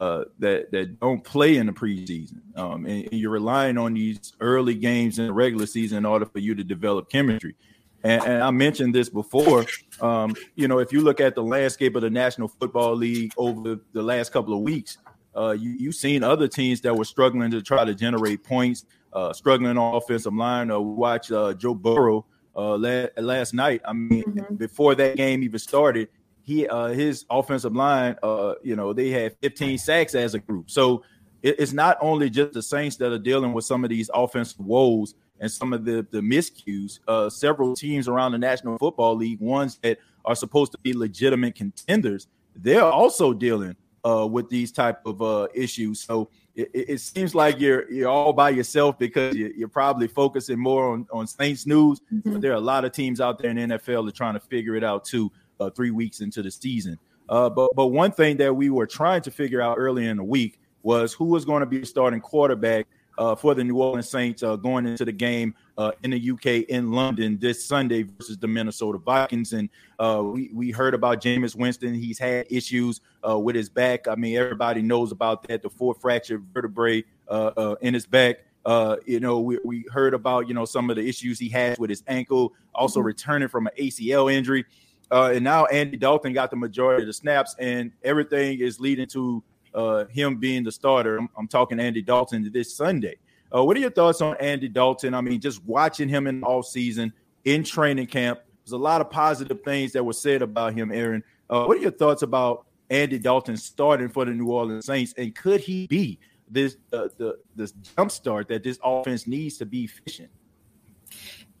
uh, 0.00 0.24
that 0.38 0.70
that 0.72 0.98
don't 1.00 1.22
play 1.22 1.56
in 1.56 1.66
the 1.66 1.72
preseason, 1.72 2.40
um, 2.56 2.86
and, 2.86 3.04
and, 3.04 3.12
you're 3.12 3.30
relying 3.30 3.78
on 3.78 3.94
these 3.94 4.32
early 4.40 4.74
games 4.74 5.18
in 5.18 5.26
the 5.26 5.32
regular 5.32 5.66
season 5.66 5.98
in 5.98 6.04
order 6.04 6.26
for 6.26 6.38
you 6.38 6.54
to 6.54 6.64
develop 6.64 7.10
chemistry. 7.10 7.54
And, 8.02 8.22
and 8.22 8.42
I 8.42 8.50
mentioned 8.50 8.94
this 8.94 9.08
before. 9.08 9.64
Um, 10.00 10.34
you 10.56 10.68
know, 10.68 10.78
if 10.78 10.92
you 10.92 11.00
look 11.00 11.20
at 11.20 11.34
the 11.34 11.42
landscape 11.42 11.96
of 11.96 12.02
the 12.02 12.10
National 12.10 12.48
Football 12.48 12.96
League 12.96 13.32
over 13.38 13.80
the 13.92 14.02
last 14.02 14.30
couple 14.30 14.52
of 14.52 14.60
weeks, 14.60 14.98
uh, 15.36 15.56
you, 15.58 15.70
you've 15.70 15.94
seen 15.94 16.22
other 16.22 16.48
teams 16.48 16.80
that 16.82 16.96
were 16.96 17.04
struggling 17.04 17.50
to 17.50 17.62
try 17.62 17.84
to 17.84 17.94
generate 17.94 18.44
points, 18.44 18.84
uh, 19.12 19.32
struggling 19.32 19.76
on 19.76 19.94
offensive 19.94 20.34
line. 20.34 20.70
Uh, 20.70 20.78
we 20.78 20.94
watched 20.94 21.32
uh, 21.32 21.54
Joe 21.54 21.74
Burrow 21.74 22.26
uh, 22.56 22.76
la- 22.76 23.06
last 23.16 23.54
night. 23.54 23.80
I 23.84 23.92
mean, 23.92 24.24
mm-hmm. 24.24 24.54
before 24.54 24.94
that 24.94 25.16
game 25.16 25.42
even 25.42 25.58
started, 25.58 26.08
he 26.42 26.68
uh, 26.68 26.88
his 26.88 27.24
offensive 27.30 27.74
line, 27.74 28.16
uh, 28.22 28.54
you 28.62 28.76
know, 28.76 28.92
they 28.92 29.10
had 29.10 29.36
15 29.40 29.78
sacks 29.78 30.14
as 30.14 30.34
a 30.34 30.38
group. 30.38 30.70
So 30.70 31.02
it, 31.42 31.56
it's 31.58 31.72
not 31.72 31.96
only 32.00 32.30
just 32.30 32.52
the 32.52 32.62
Saints 32.62 32.96
that 32.96 33.12
are 33.12 33.18
dealing 33.18 33.52
with 33.52 33.64
some 33.64 33.82
of 33.82 33.90
these 33.90 34.10
offensive 34.14 34.60
woes 34.60 35.14
and 35.40 35.50
some 35.50 35.72
of 35.72 35.84
the 35.84 36.06
the 36.10 36.20
miscues. 36.20 37.00
Uh, 37.08 37.30
several 37.30 37.74
teams 37.74 38.08
around 38.08 38.32
the 38.32 38.38
National 38.38 38.78
Football 38.78 39.16
League, 39.16 39.40
ones 39.40 39.78
that 39.82 39.98
are 40.24 40.36
supposed 40.36 40.72
to 40.72 40.78
be 40.78 40.92
legitimate 40.92 41.54
contenders, 41.54 42.28
they're 42.54 42.84
also 42.84 43.32
dealing 43.32 43.76
uh, 44.04 44.26
with 44.26 44.48
these 44.48 44.70
type 44.70 45.00
of 45.06 45.22
uh, 45.22 45.48
issues. 45.54 46.00
So 46.00 46.30
it, 46.54 46.70
it, 46.74 46.98
seems 46.98 47.34
like 47.34 47.58
you're 47.58 47.90
you're 47.90 48.08
all 48.08 48.32
by 48.32 48.50
yourself 48.50 48.98
because 48.98 49.34
you're, 49.34 49.68
probably 49.68 50.06
focusing 50.06 50.58
more 50.58 50.92
on, 50.92 51.06
on 51.12 51.26
Saints 51.26 51.66
news. 51.66 52.00
Mm-hmm. 52.12 52.34
But 52.34 52.42
there 52.42 52.52
are 52.52 52.56
a 52.56 52.60
lot 52.60 52.84
of 52.84 52.92
teams 52.92 53.20
out 53.20 53.38
there 53.38 53.50
in 53.50 53.56
the 53.56 53.78
NFL 53.78 54.04
that 54.04 54.08
are 54.08 54.16
trying 54.16 54.34
to 54.34 54.40
figure 54.40 54.76
it 54.76 54.84
out 54.84 55.04
too. 55.04 55.32
Uh, 55.60 55.70
three 55.70 55.92
weeks 55.92 56.20
into 56.20 56.42
the 56.42 56.50
season. 56.50 56.98
Uh, 57.28 57.48
but 57.48 57.70
but 57.76 57.86
one 57.86 58.10
thing 58.10 58.36
that 58.36 58.54
we 58.54 58.70
were 58.70 58.86
trying 58.86 59.22
to 59.22 59.30
figure 59.30 59.62
out 59.62 59.76
early 59.78 60.06
in 60.06 60.16
the 60.16 60.24
week 60.24 60.58
was 60.82 61.12
who 61.12 61.26
was 61.26 61.44
going 61.44 61.60
to 61.60 61.66
be 61.66 61.84
starting 61.84 62.20
quarterback 62.20 62.86
uh, 63.18 63.34
for 63.34 63.54
the 63.54 63.62
New 63.62 63.80
Orleans 63.80 64.10
Saints 64.10 64.42
uh, 64.42 64.56
going 64.56 64.86
into 64.86 65.04
the 65.04 65.12
game 65.12 65.54
uh, 65.76 65.92
in 66.02 66.10
the 66.10 66.30
UK 66.30 66.68
in 66.68 66.92
London 66.92 67.38
this 67.38 67.64
Sunday 67.64 68.02
versus 68.02 68.38
the 68.38 68.46
Minnesota 68.46 68.98
Vikings. 68.98 69.52
And 69.52 69.68
uh, 69.98 70.22
we, 70.24 70.50
we 70.52 70.70
heard 70.70 70.94
about 70.94 71.22
Jameis 71.22 71.56
Winston. 71.56 71.94
He's 71.94 72.18
had 72.18 72.46
issues 72.50 73.00
uh, 73.28 73.38
with 73.38 73.56
his 73.56 73.68
back. 73.68 74.08
I 74.08 74.14
mean, 74.14 74.36
everybody 74.36 74.82
knows 74.82 75.12
about 75.12 75.46
that 75.48 75.62
the 75.62 75.70
four 75.70 75.94
fractured 75.94 76.44
vertebrae 76.52 77.04
uh, 77.28 77.74
in 77.80 77.94
his 77.94 78.06
back. 78.06 78.38
Uh, 78.64 78.96
you 79.04 79.20
know, 79.20 79.40
we, 79.40 79.58
we 79.64 79.84
heard 79.92 80.14
about 80.14 80.48
you 80.48 80.54
know 80.54 80.64
some 80.64 80.88
of 80.88 80.96
the 80.96 81.06
issues 81.06 81.38
he 81.38 81.48
had 81.48 81.78
with 81.78 81.90
his 81.90 82.02
ankle, 82.06 82.54
also 82.74 83.00
mm-hmm. 83.00 83.06
returning 83.06 83.48
from 83.48 83.66
an 83.66 83.72
ACL 83.78 84.32
injury. 84.32 84.64
Uh, 85.10 85.32
and 85.34 85.44
now 85.44 85.66
Andy 85.66 85.98
Dalton 85.98 86.32
got 86.32 86.50
the 86.50 86.56
majority 86.56 87.02
of 87.02 87.06
the 87.06 87.12
snaps, 87.12 87.54
and 87.58 87.92
everything 88.02 88.60
is 88.60 88.80
leading 88.80 89.06
to 89.08 89.42
uh, 89.74 90.06
him 90.06 90.36
being 90.36 90.64
the 90.64 90.72
starter. 90.72 91.18
I'm, 91.18 91.28
I'm, 91.36 91.48
talking 91.48 91.78
Andy 91.78 92.00
Dalton 92.00 92.48
this 92.52 92.74
Sunday. 92.74 93.16
Uh, 93.54 93.64
what 93.64 93.76
are 93.76 93.80
your 93.80 93.90
thoughts 93.90 94.20
on 94.20 94.36
Andy 94.38 94.68
Dalton? 94.68 95.14
I 95.14 95.20
mean, 95.20 95.40
just 95.40 95.64
watching 95.64 96.08
him 96.08 96.26
in 96.26 96.42
all 96.42 96.62
season 96.62 97.12
in 97.44 97.62
training 97.62 98.06
camp, 98.06 98.40
there's 98.64 98.72
a 98.72 98.78
lot 98.78 99.00
of 99.00 99.10
positive 99.10 99.62
things 99.64 99.92
that 99.92 100.02
were 100.02 100.12
said 100.12 100.42
about 100.42 100.74
him, 100.74 100.90
Erin. 100.90 101.22
Uh, 101.48 101.64
what 101.64 101.76
are 101.76 101.80
your 101.80 101.90
thoughts 101.90 102.22
about 102.22 102.66
Andy 102.90 103.18
Dalton 103.18 103.56
starting 103.56 104.08
for 104.08 104.24
the 104.24 104.32
New 104.32 104.50
Orleans 104.50 104.86
Saints, 104.86 105.14
and 105.16 105.34
could 105.34 105.60
he 105.60 105.86
be 105.86 106.18
this 106.48 106.76
uh, 106.92 107.08
the 107.16 107.38
this 107.54 107.72
jump 107.96 108.10
start 108.10 108.48
that 108.48 108.62
this 108.62 108.78
offense 108.82 109.26
needs 109.26 109.58
to 109.58 109.66
be 109.66 109.84
efficient? 109.84 110.30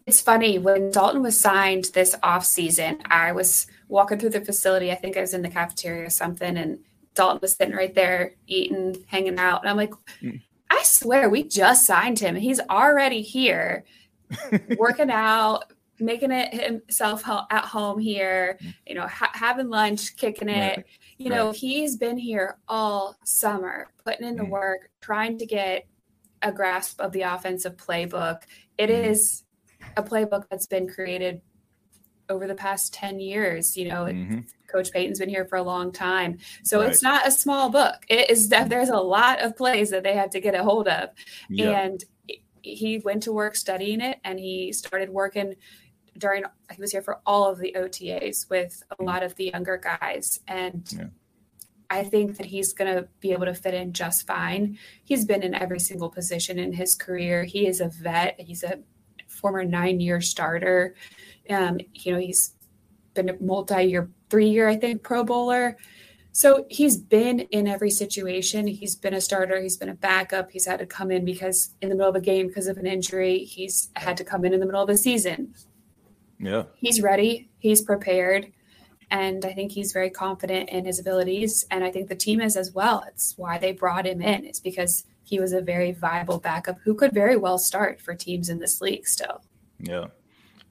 It's 0.06 0.20
funny 0.20 0.58
when 0.58 0.90
Dalton 0.90 1.22
was 1.22 1.38
signed 1.38 1.86
this 1.94 2.14
offseason, 2.22 3.00
I 3.06 3.32
was 3.32 3.66
walking 3.88 4.18
through 4.18 4.30
the 4.30 4.44
facility. 4.44 4.92
I 4.92 4.96
think 4.96 5.16
I 5.16 5.22
was 5.22 5.32
in 5.32 5.42
the 5.42 5.48
cafeteria 5.48 6.06
or 6.06 6.10
something, 6.10 6.56
and 6.56 6.78
Dalton 7.14 7.38
was 7.40 7.54
sitting 7.54 7.74
right 7.74 7.94
there 7.94 8.34
eating, 8.46 9.02
hanging 9.06 9.38
out. 9.38 9.62
And 9.62 9.70
I'm 9.70 9.76
like, 9.76 9.94
mm. 10.22 10.40
I 10.40 10.42
swear 10.84 11.28
we 11.28 11.44
just 11.44 11.86
signed 11.86 12.18
him. 12.18 12.36
He's 12.36 12.60
already 12.60 13.22
here 13.22 13.84
working 14.78 15.10
out, 15.10 15.72
making 15.98 16.32
it 16.32 16.52
himself 16.52 17.22
at 17.28 17.64
home 17.64 17.98
here, 17.98 18.58
you 18.86 18.94
know, 18.94 19.06
ha- 19.06 19.30
having 19.32 19.68
lunch, 19.68 20.16
kicking 20.16 20.48
it. 20.48 20.76
Right. 20.76 20.86
You 21.18 21.30
know, 21.30 21.46
right. 21.46 21.56
he's 21.56 21.96
been 21.96 22.18
here 22.18 22.58
all 22.68 23.16
summer, 23.24 23.88
putting 24.04 24.26
in 24.26 24.36
the 24.36 24.44
mm. 24.44 24.50
work, 24.50 24.90
trying 25.00 25.38
to 25.38 25.46
get 25.46 25.86
a 26.42 26.52
grasp 26.52 27.00
of 27.00 27.12
the 27.12 27.22
offensive 27.22 27.76
playbook. 27.76 28.42
It 28.76 28.90
mm. 28.90 29.06
is 29.06 29.44
a 29.96 30.02
playbook 30.02 30.44
that's 30.50 30.66
been 30.66 30.88
created 30.88 31.40
over 32.28 32.46
the 32.46 32.54
past 32.54 32.92
10 32.94 33.20
years. 33.20 33.76
You 33.76 33.88
know, 33.88 34.04
mm-hmm. 34.04 34.40
Coach 34.74 34.90
Payton's 34.92 35.20
been 35.20 35.28
here 35.28 35.44
for 35.44 35.56
a 35.56 35.62
long 35.62 35.92
time. 35.92 36.38
So 36.64 36.80
right. 36.80 36.90
it's 36.90 37.02
not 37.02 37.28
a 37.28 37.30
small 37.30 37.70
book. 37.70 38.04
It 38.08 38.28
is 38.28 38.48
that 38.48 38.68
there's 38.68 38.88
a 38.88 38.96
lot 38.96 39.40
of 39.40 39.56
plays 39.56 39.90
that 39.90 40.02
they 40.02 40.14
have 40.14 40.30
to 40.30 40.40
get 40.40 40.54
a 40.54 40.64
hold 40.64 40.88
of. 40.88 41.10
And 41.76 42.04
he 42.62 42.98
went 42.98 43.22
to 43.24 43.32
work 43.32 43.54
studying 43.54 44.00
it 44.00 44.18
and 44.24 44.40
he 44.40 44.72
started 44.72 45.10
working 45.10 45.54
during 46.16 46.44
he 46.72 46.80
was 46.80 46.92
here 46.92 47.02
for 47.02 47.20
all 47.26 47.50
of 47.50 47.58
the 47.58 47.74
OTAs 47.76 48.48
with 48.48 48.82
a 48.98 49.02
lot 49.02 49.22
of 49.22 49.34
the 49.36 49.50
younger 49.52 49.76
guys 49.76 50.40
and 50.48 50.88
yeah. 50.92 51.06
I 51.90 52.02
think 52.02 52.38
that 52.38 52.46
he's 52.46 52.72
going 52.72 52.92
to 52.92 53.08
be 53.20 53.32
able 53.32 53.44
to 53.44 53.54
fit 53.54 53.74
in 53.74 53.92
just 53.92 54.26
fine. 54.26 54.78
He's 55.04 55.26
been 55.26 55.42
in 55.42 55.54
every 55.54 55.78
single 55.78 56.08
position 56.08 56.58
in 56.58 56.72
his 56.72 56.94
career. 56.94 57.44
He 57.44 57.66
is 57.66 57.80
a 57.80 57.88
vet. 57.88 58.40
He's 58.40 58.64
a 58.64 58.80
former 59.28 59.64
nine-year 59.64 60.20
starter. 60.22 60.94
Um, 61.50 61.78
you 61.92 62.12
know, 62.12 62.18
he's 62.18 62.53
been 63.14 63.30
a 63.30 63.36
multi-year, 63.40 64.10
three-year, 64.28 64.68
I 64.68 64.76
think, 64.76 65.02
Pro 65.02 65.24
Bowler. 65.24 65.76
So 66.32 66.66
he's 66.68 66.96
been 66.96 67.40
in 67.40 67.68
every 67.68 67.90
situation. 67.90 68.66
He's 68.66 68.96
been 68.96 69.14
a 69.14 69.20
starter. 69.20 69.60
He's 69.60 69.76
been 69.76 69.88
a 69.88 69.94
backup. 69.94 70.50
He's 70.50 70.66
had 70.66 70.80
to 70.80 70.86
come 70.86 71.12
in 71.12 71.24
because 71.24 71.70
in 71.80 71.88
the 71.88 71.94
middle 71.94 72.10
of 72.10 72.16
a 72.16 72.20
game 72.20 72.48
because 72.48 72.66
of 72.66 72.76
an 72.76 72.86
injury. 72.86 73.38
He's 73.38 73.90
had 73.94 74.16
to 74.16 74.24
come 74.24 74.44
in 74.44 74.52
in 74.52 74.58
the 74.58 74.66
middle 74.66 74.82
of 74.82 74.88
the 74.88 74.96
season. 74.96 75.54
Yeah. 76.40 76.64
He's 76.74 77.00
ready. 77.00 77.48
He's 77.60 77.82
prepared. 77.82 78.52
And 79.10 79.44
I 79.44 79.52
think 79.52 79.70
he's 79.70 79.92
very 79.92 80.10
confident 80.10 80.70
in 80.70 80.84
his 80.84 80.98
abilities. 80.98 81.64
And 81.70 81.84
I 81.84 81.92
think 81.92 82.08
the 82.08 82.16
team 82.16 82.40
is 82.40 82.56
as 82.56 82.72
well. 82.72 83.04
It's 83.06 83.38
why 83.38 83.58
they 83.58 83.70
brought 83.70 84.06
him 84.06 84.20
in, 84.20 84.44
it's 84.44 84.60
because 84.60 85.04
he 85.22 85.38
was 85.38 85.52
a 85.52 85.60
very 85.60 85.92
viable 85.92 86.38
backup 86.38 86.78
who 86.82 86.94
could 86.94 87.12
very 87.12 87.36
well 87.36 87.58
start 87.58 88.00
for 88.00 88.14
teams 88.14 88.48
in 88.48 88.58
this 88.58 88.80
league 88.80 89.06
still. 89.06 89.42
Yeah. 89.78 90.06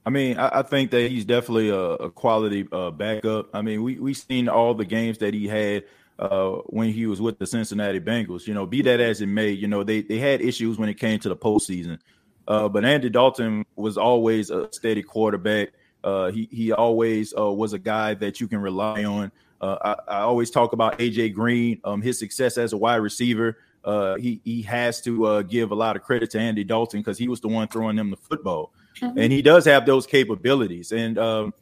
I 0.06 0.10
mean, 0.10 0.38
I, 0.38 0.60
I 0.60 0.62
think 0.64 0.92
that 0.92 1.10
he's 1.10 1.26
definitely 1.26 1.70
a, 1.70 1.78
a 1.78 2.10
quality 2.10 2.68
uh, 2.72 2.92
backup. 2.92 3.50
I 3.54 3.62
mean, 3.62 3.84
we 3.84 4.00
we 4.00 4.14
seen 4.14 4.50
all 4.50 4.74
the 4.74 4.86
games 4.86 5.20
that 5.20 5.34
he 5.34 5.48
had 5.48 5.84
uh, 6.20 6.52
when 6.68 6.92
he 6.92 7.06
was 7.06 7.22
with 7.22 7.40
the 7.40 7.48
Cincinnati 7.48 8.00
Bengals. 8.00 8.48
You 8.48 8.54
know, 8.54 8.66
be 8.66 8.82
that 8.82 9.00
as 9.00 9.22
it 9.22 9.28
may, 9.28 9.50
you 9.50 9.68
know 9.68 9.84
they 9.84 10.02
they 10.02 10.20
had 10.20 10.42
issues 10.42 10.78
when 10.78 10.90
it 10.90 10.96
came 10.96 11.20
to 11.20 11.30
the 11.30 11.36
postseason. 11.36 12.00
Uh, 12.48 12.68
but 12.68 12.84
Andy 12.84 13.10
Dalton 13.10 13.66
was 13.76 13.98
always 13.98 14.50
a 14.50 14.72
steady 14.74 15.02
quarterback. 15.02 15.70
Uh, 16.04 16.32
he 16.32 16.50
he 16.52 16.72
always 16.72 17.34
uh, 17.38 17.52
was 17.52 17.74
a 17.74 17.80
guy 17.80 18.14
that 18.16 18.42
you 18.42 18.48
can 18.48 18.60
rely 18.60 19.06
on. 19.06 19.32
Uh, 19.62 19.96
I, 20.08 20.16
I, 20.16 20.20
always 20.20 20.52
talk 20.52 20.74
about 20.74 21.00
AJ 21.00 21.34
Green, 21.34 21.80
um, 21.86 22.02
his 22.02 22.20
success 22.20 22.58
as 22.58 22.74
a 22.74 22.78
wide 22.78 22.98
receiver. 22.98 23.58
He 24.20 24.42
he 24.44 24.62
has 24.64 25.00
to 25.02 25.44
give 25.44 25.72
a 25.72 25.76
lot 25.76 25.96
of 25.96 26.04
credit 26.04 26.32
to 26.32 26.40
Andy 26.40 26.66
Dalton 26.66 27.00
because 27.00 27.18
he 27.18 27.30
was 27.30 27.40
the 27.40 27.48
one 27.48 27.70
throwing 27.70 27.96
them 27.96 28.10
the 28.10 28.18
football, 28.18 28.74
mm-hmm. 29.02 29.18
and 29.18 29.32
he 29.32 29.42
does 29.42 29.66
have 29.66 29.86
those 29.86 30.06
capabilities. 30.06 30.92
And 30.92 31.18
um, 31.18 31.54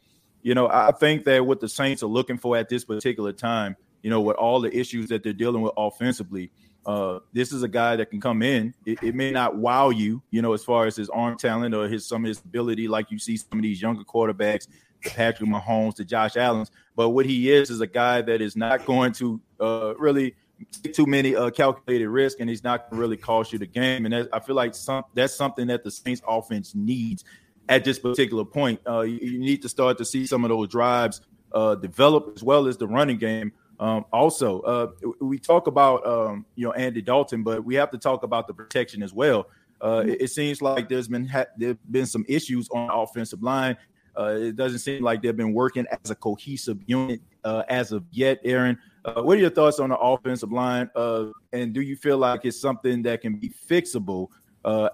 you 0.42 0.56
know, 0.56 0.68
I 0.68 0.92
think 0.92 1.26
that 1.26 1.46
what 1.46 1.60
the 1.60 1.70
Saints 1.70 2.04
are 2.04 2.08
looking 2.08 2.38
for 2.38 2.58
at 2.58 2.70
this 2.70 2.84
particular 2.84 3.32
time, 3.32 3.76
you 4.02 4.10
know, 4.10 4.22
with 4.22 4.38
all 4.38 4.60
the 4.60 4.76
issues 4.76 5.10
that 5.10 5.24
they're 5.24 5.34
dealing 5.34 5.62
with 5.62 5.74
offensively, 5.78 6.52
uh, 6.86 7.20
this 7.32 7.52
is 7.52 7.62
a 7.62 7.68
guy 7.68 7.96
that 7.96 8.10
can 8.10 8.20
come 8.20 8.42
in. 8.42 8.74
It, 8.86 9.04
it, 9.04 9.16
may 9.16 9.32
not 9.32 9.56
wow 9.56 9.90
you, 9.90 10.22
you 10.32 10.42
know, 10.42 10.54
as 10.54 10.64
far 10.64 10.88
as 10.88 10.96
his 10.96 11.10
arm 11.10 11.38
talent 11.38 11.76
or 11.76 11.88
his 11.88 12.08
some 12.08 12.26
of 12.26 12.28
his 12.28 12.40
ability, 12.40 12.88
like 12.88 13.12
you 13.12 13.20
see 13.20 13.38
some 13.38 13.60
of 13.60 13.62
these 13.62 13.82
younger 13.82 14.04
quarterbacks, 14.04 14.68
the 15.04 15.12
Patrick 15.12 15.48
Mahomes, 15.48 15.96
the 15.96 16.06
Josh 16.06 16.38
Allen's. 16.38 16.72
But 16.96 17.10
what 17.10 17.26
he 17.26 17.52
is 17.52 17.70
is 17.70 17.82
a 17.82 17.88
guy 17.88 18.22
that 18.24 18.42
is 18.42 18.56
not 18.56 18.86
going 18.86 19.12
to 19.14 19.40
uh, 19.60 19.94
really 19.98 20.36
take 20.84 20.94
too 20.94 21.06
many 21.06 21.36
uh, 21.36 21.50
calculated 21.50 22.10
risk, 22.10 22.40
and 22.40 22.50
he's 22.50 22.64
not 22.64 22.90
going 22.90 22.98
to 22.98 23.02
really 23.02 23.18
cost 23.18 23.54
you 23.54 23.60
the 23.60 23.66
game. 23.66 24.06
And 24.06 24.30
I 24.32 24.40
feel 24.40 24.56
like 24.56 24.76
some 24.76 25.04
that's 25.14 25.36
something 25.36 25.68
that 25.68 25.84
the 25.84 25.92
Saints 25.92 26.22
offense 26.28 26.74
needs 26.76 27.24
at 27.70 27.84
this 27.84 28.00
particular 28.00 28.46
point. 28.46 28.80
Uh, 28.88 29.02
you, 29.02 29.18
you, 29.18 29.40
need 29.40 29.62
to 29.62 29.70
start 29.70 29.98
to 29.98 30.06
see 30.06 30.26
some 30.26 30.44
of 30.44 30.50
those 30.50 30.68
drives 30.68 31.22
uh, 31.54 31.76
develop 31.76 32.34
as 32.36 32.44
well 32.44 32.68
as 32.68 32.78
the 32.78 32.88
running 32.88 33.18
game 33.18 33.52
um, 33.82 34.06
also, 34.14 34.62
uh, 34.62 34.92
we 35.20 35.40
talk 35.40 35.66
about 35.66 36.06
um, 36.06 36.46
you 36.56 36.68
know 36.68 36.72
Andy 36.74 37.02
Dalton, 37.02 37.42
but 37.42 37.66
we 37.66 37.74
have 37.76 37.90
to 37.90 37.98
talk 37.98 38.22
about 38.22 38.46
the 38.46 38.54
protection 38.54 39.02
as 39.02 39.12
well. 39.12 39.48
Uh, 39.84 40.04
it, 40.06 40.22
it, 40.22 40.28
seems 40.28 40.62
like 40.62 40.88
there's 40.88 41.08
been 41.08 41.26
ha- 41.26 41.48
there's 41.58 41.78
been 41.90 42.06
some 42.06 42.24
issues 42.30 42.70
on 42.70 42.88
the 42.88 42.94
offensive 42.94 43.42
line. 43.42 43.76
Uh, 44.18 44.36
it 44.38 44.56
doesn't 44.56 44.80
seem 44.80 45.04
like 45.04 45.22
they've 45.22 45.36
been 45.36 45.54
working 45.54 45.86
as 46.04 46.12
a 46.12 46.16
cohesive 46.16 46.80
unit 46.86 47.22
uh, 47.44 47.64
as 47.70 47.92
of 47.92 48.04
yet. 48.12 48.40
Erin, 48.44 48.78
uh, 49.06 49.22
what 49.22 49.38
are 49.38 49.42
your 49.42 49.50
thoughts 49.50 49.80
on 49.80 49.90
the 49.90 49.98
offensive 49.98 50.52
line? 50.52 50.90
Uh, 50.96 51.28
and 51.54 51.74
do 51.74 51.82
you 51.82 51.96
feel 51.96 52.18
like 52.18 52.46
it's 52.46 52.60
something 52.60 53.02
that 53.04 53.22
can 53.22 53.36
be 53.36 53.50
fixable 53.50 54.28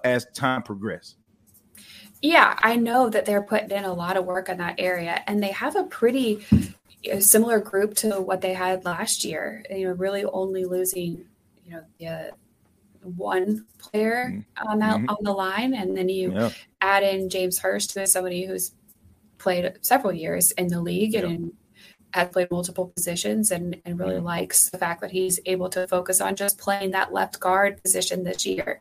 as 0.04 0.26
time 0.34 0.62
progresses? 0.62 1.16
Yeah, 2.20 2.58
I 2.62 2.76
know 2.76 3.08
that 3.10 3.26
they're 3.26 3.42
putting 3.42 3.70
in 3.70 3.84
a 3.84 3.92
lot 3.92 4.16
of 4.16 4.24
work 4.24 4.48
on 4.48 4.56
that 4.58 4.74
area, 4.78 5.22
and 5.26 5.42
they 5.42 5.52
have 5.52 5.76
a 5.76 5.84
pretty 5.84 6.44
similar 7.20 7.60
group 7.60 7.94
to 7.96 8.20
what 8.20 8.40
they 8.40 8.54
had 8.54 8.84
last 8.84 9.24
year. 9.24 9.64
You 9.70 9.88
know, 9.88 9.92
really 9.92 10.24
only 10.24 10.64
losing, 10.64 11.24
you 11.64 11.72
know, 11.72 11.84
the 12.00 12.32
one 13.02 13.66
player 13.78 14.32
mm-hmm. 14.32 14.68
on 14.68 14.78
that 14.80 14.96
mm-hmm. 14.96 15.10
on 15.10 15.16
the 15.22 15.32
line, 15.32 15.74
and 15.74 15.96
then 15.96 16.08
you 16.08 16.32
yeah. 16.32 16.50
add 16.80 17.02
in 17.02 17.28
James 17.28 17.58
Hurst, 17.58 17.94
who 17.94 18.00
is 18.00 18.12
somebody 18.12 18.46
who's 18.46 18.72
played 19.38 19.78
several 19.82 20.12
years 20.12 20.52
in 20.52 20.68
the 20.68 20.80
league 20.80 21.14
yeah. 21.14 21.20
and 21.20 21.34
in, 21.34 21.52
has 22.12 22.28
played 22.30 22.50
multiple 22.50 22.92
positions, 22.96 23.50
and 23.50 23.80
and 23.84 23.98
really 23.98 24.16
mm-hmm. 24.16 24.26
likes 24.26 24.70
the 24.70 24.78
fact 24.78 25.00
that 25.00 25.10
he's 25.10 25.38
able 25.46 25.68
to 25.68 25.86
focus 25.86 26.20
on 26.20 26.36
just 26.36 26.58
playing 26.58 26.92
that 26.92 27.12
left 27.12 27.38
guard 27.38 27.82
position 27.82 28.24
this 28.24 28.46
year. 28.46 28.80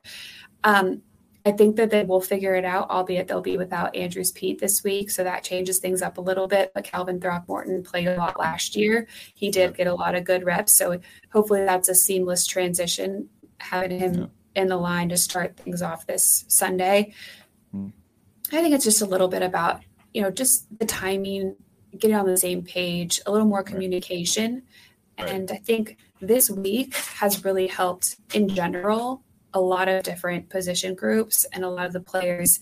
Um, 0.63 1.01
I 1.45 1.51
think 1.53 1.77
that 1.77 1.91
they 1.91 2.03
will 2.03 2.19
figure 2.19 2.55
it 2.55 2.65
out, 2.65 2.89
albeit 2.89 3.29
they'll 3.29 3.39
be 3.39 3.57
without 3.57 3.95
Andrus 3.95 4.33
Peat 4.33 4.59
this 4.59 4.83
week. 4.83 5.09
So 5.09 5.23
that 5.23 5.45
changes 5.45 5.79
things 5.79 6.01
up 6.01 6.17
a 6.17 6.21
little 6.21 6.47
bit. 6.47 6.73
But 6.73 6.83
Calvin 6.83 7.21
Throckmorton 7.21 7.83
played 7.83 8.07
a 8.07 8.17
lot 8.17 8.37
last 8.37 8.75
year. 8.75 9.07
He 9.33 9.49
did 9.49 9.77
get 9.77 9.87
a 9.87 9.95
lot 9.95 10.13
of 10.13 10.25
good 10.25 10.43
reps. 10.43 10.73
So 10.75 10.99
hopefully 11.31 11.63
that's 11.63 11.87
a 11.87 11.95
seamless 11.95 12.45
transition, 12.45 13.29
having 13.59 13.97
him 13.97 14.13
yeah. 14.13 14.61
in 14.61 14.67
the 14.67 14.75
line 14.75 15.07
to 15.07 15.15
start 15.15 15.55
things 15.55 15.81
off 15.81 16.05
this 16.05 16.43
Sunday. 16.49 17.13
Hmm. 17.71 17.89
I 18.51 18.61
think 18.61 18.75
it's 18.75 18.83
just 18.83 19.01
a 19.01 19.05
little 19.05 19.29
bit 19.29 19.41
about, 19.41 19.83
you 20.17 20.24
know, 20.24 20.31
just 20.31 20.65
the 20.79 20.86
timing, 20.86 21.55
getting 21.95 22.17
on 22.17 22.25
the 22.25 22.36
same 22.36 22.63
page, 22.63 23.21
a 23.27 23.31
little 23.31 23.45
more 23.45 23.62
communication. 23.62 24.63
Right. 25.19 25.29
And 25.29 25.51
I 25.51 25.57
think 25.57 25.97
this 26.19 26.50
week 26.50 26.95
has 26.95 27.45
really 27.45 27.67
helped 27.67 28.17
in 28.33 28.50
general 28.50 29.21
a 29.53 29.62
lot 29.62 29.88
of 29.88 30.01
different 30.01 30.50
position 30.50 30.95
groups 30.95 31.45
and 31.53 31.63
a 31.63 31.69
lot 31.69 31.86
of 31.86 31.93
the 31.93 32.00
players 32.00 32.59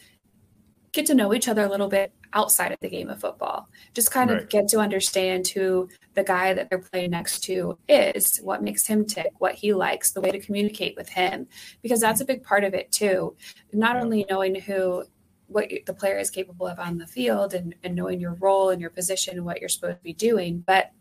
get 0.91 1.05
to 1.05 1.15
know 1.15 1.33
each 1.33 1.47
other 1.47 1.63
a 1.63 1.69
little 1.69 1.87
bit 1.87 2.11
outside 2.33 2.73
of 2.73 2.77
the 2.81 2.89
game 2.89 3.09
of 3.09 3.21
football. 3.21 3.69
Just 3.93 4.11
kind 4.11 4.29
right. 4.29 4.41
of 4.41 4.49
get 4.49 4.67
to 4.67 4.79
understand 4.79 5.47
who 5.47 5.87
the 6.13 6.25
guy 6.25 6.53
that 6.53 6.69
they're 6.69 6.79
playing 6.79 7.11
next 7.11 7.39
to 7.45 7.77
is, 7.87 8.39
what 8.39 8.63
makes 8.63 8.85
him 8.85 9.05
tick, 9.05 9.31
what 9.37 9.55
he 9.55 9.73
likes, 9.73 10.11
the 10.11 10.19
way 10.19 10.31
to 10.31 10.41
communicate 10.41 10.97
with 10.97 11.07
him, 11.07 11.47
because 11.81 12.01
that's 12.01 12.19
a 12.19 12.25
big 12.25 12.43
part 12.43 12.65
of 12.65 12.73
it 12.73 12.91
too. 12.91 13.33
Not 13.71 13.95
yeah. 13.95 14.01
only 14.01 14.25
knowing 14.29 14.55
who 14.55 15.05
what 15.47 15.69
the 15.85 15.93
player 15.93 16.17
is 16.17 16.29
capable 16.29 16.67
of 16.67 16.79
on 16.79 16.97
the 16.97 17.07
field 17.07 17.53
and, 17.53 17.75
and 17.83 17.95
knowing 17.95 18.19
your 18.19 18.33
role 18.35 18.69
and 18.69 18.81
your 18.81 18.89
position 18.89 19.37
and 19.37 19.45
what 19.45 19.59
you're 19.59 19.69
supposed 19.69 19.97
to 19.97 20.03
be 20.03 20.13
doing, 20.13 20.63
but 20.65 20.91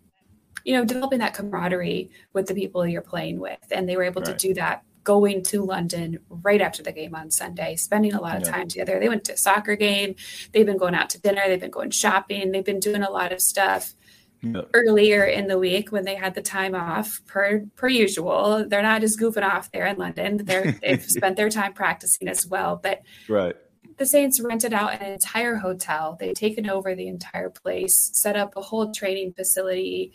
you 0.65 0.75
know, 0.75 0.85
developing 0.85 1.19
that 1.19 1.35
camaraderie 1.35 2.11
with 2.33 2.47
the 2.47 2.55
people 2.55 2.87
you're 2.87 3.03
playing 3.03 3.39
with. 3.39 3.59
And 3.71 3.89
they 3.89 3.97
were 3.97 4.05
able 4.05 4.23
right. 4.23 4.39
to 4.39 4.49
do 4.49 4.55
that 4.55 4.83
going 5.05 5.43
to 5.43 5.63
London 5.63 6.19
right 6.29 6.61
after 6.61 6.83
the 6.83 6.91
game 6.91 7.15
on 7.15 7.31
Sunday, 7.31 7.77
spending 7.77 8.15
a 8.15 8.21
lot 8.21 8.37
of 8.37 8.43
yeah. 8.43 8.51
time 8.51 8.69
together. 8.69 8.99
They 8.99 9.09
went 9.09 9.25
to 9.25 9.35
a 9.35 9.37
soccer 9.37 9.77
game, 9.77 10.17
they've 10.53 10.67
been 10.67 10.79
going 10.79 10.95
out 10.95 11.11
to 11.11 11.21
dinner, 11.21 11.43
they've 11.47 11.61
been 11.61 11.71
going 11.71 11.91
shopping, 11.91 12.51
they've 12.51 12.65
been 12.65 12.81
doing 12.81 13.03
a 13.03 13.11
lot 13.11 13.31
of 13.31 13.41
stuff. 13.41 13.95
Yeah. 14.41 14.63
Earlier 14.75 15.25
in 15.25 15.47
the 15.47 15.59
week, 15.59 15.91
when 15.91 16.05
they 16.05 16.17
had 16.17 16.35
the 16.35 16.43
time 16.43 16.75
off, 16.75 17.23
per 17.27 17.65
per 17.77 17.89
usual, 17.89 18.67
they're 18.69 18.83
not 18.83 19.01
just 19.01 19.19
goofing 19.19 19.43
off 19.43 19.73
there 19.73 19.87
in 19.87 19.97
London. 19.97 20.37
They're 20.37 20.73
they've 20.83 21.03
spent 21.07 21.37
their 21.37 21.49
time 21.49 21.73
practicing 21.73 22.29
as 22.29 22.47
well. 22.47 22.79
But 22.83 23.01
right, 23.27 23.57
the 23.97 24.07
Saints 24.07 24.41
rented 24.41 24.73
out 24.73 25.01
an 25.01 25.13
entire 25.13 25.57
hotel. 25.57 26.17
They've 26.19 26.35
taken 26.35 26.69
over 26.69 26.95
the 26.95 27.09
entire 27.09 27.51
place, 27.51 28.11
set 28.13 28.37
up 28.37 28.57
a 28.57 28.61
whole 28.61 28.93
training 28.93 29.33
facility, 29.35 30.13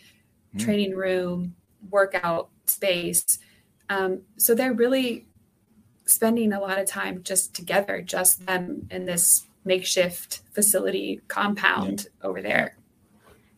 mm. 0.55 0.63
training 0.63 0.95
room, 0.95 1.55
workout 1.89 2.49
space. 2.65 3.39
Um, 3.89 4.21
so 4.37 4.53
they're 4.53 4.73
really 4.73 5.27
spending 6.05 6.53
a 6.53 6.59
lot 6.59 6.79
of 6.79 6.87
time 6.87 7.23
just 7.23 7.53
together, 7.53 8.01
just 8.01 8.45
them 8.45 8.87
in 8.91 9.05
this 9.05 9.45
makeshift 9.63 10.41
facility 10.53 11.21
compound 11.27 12.07
yeah. 12.21 12.27
over 12.27 12.41
there. 12.41 12.75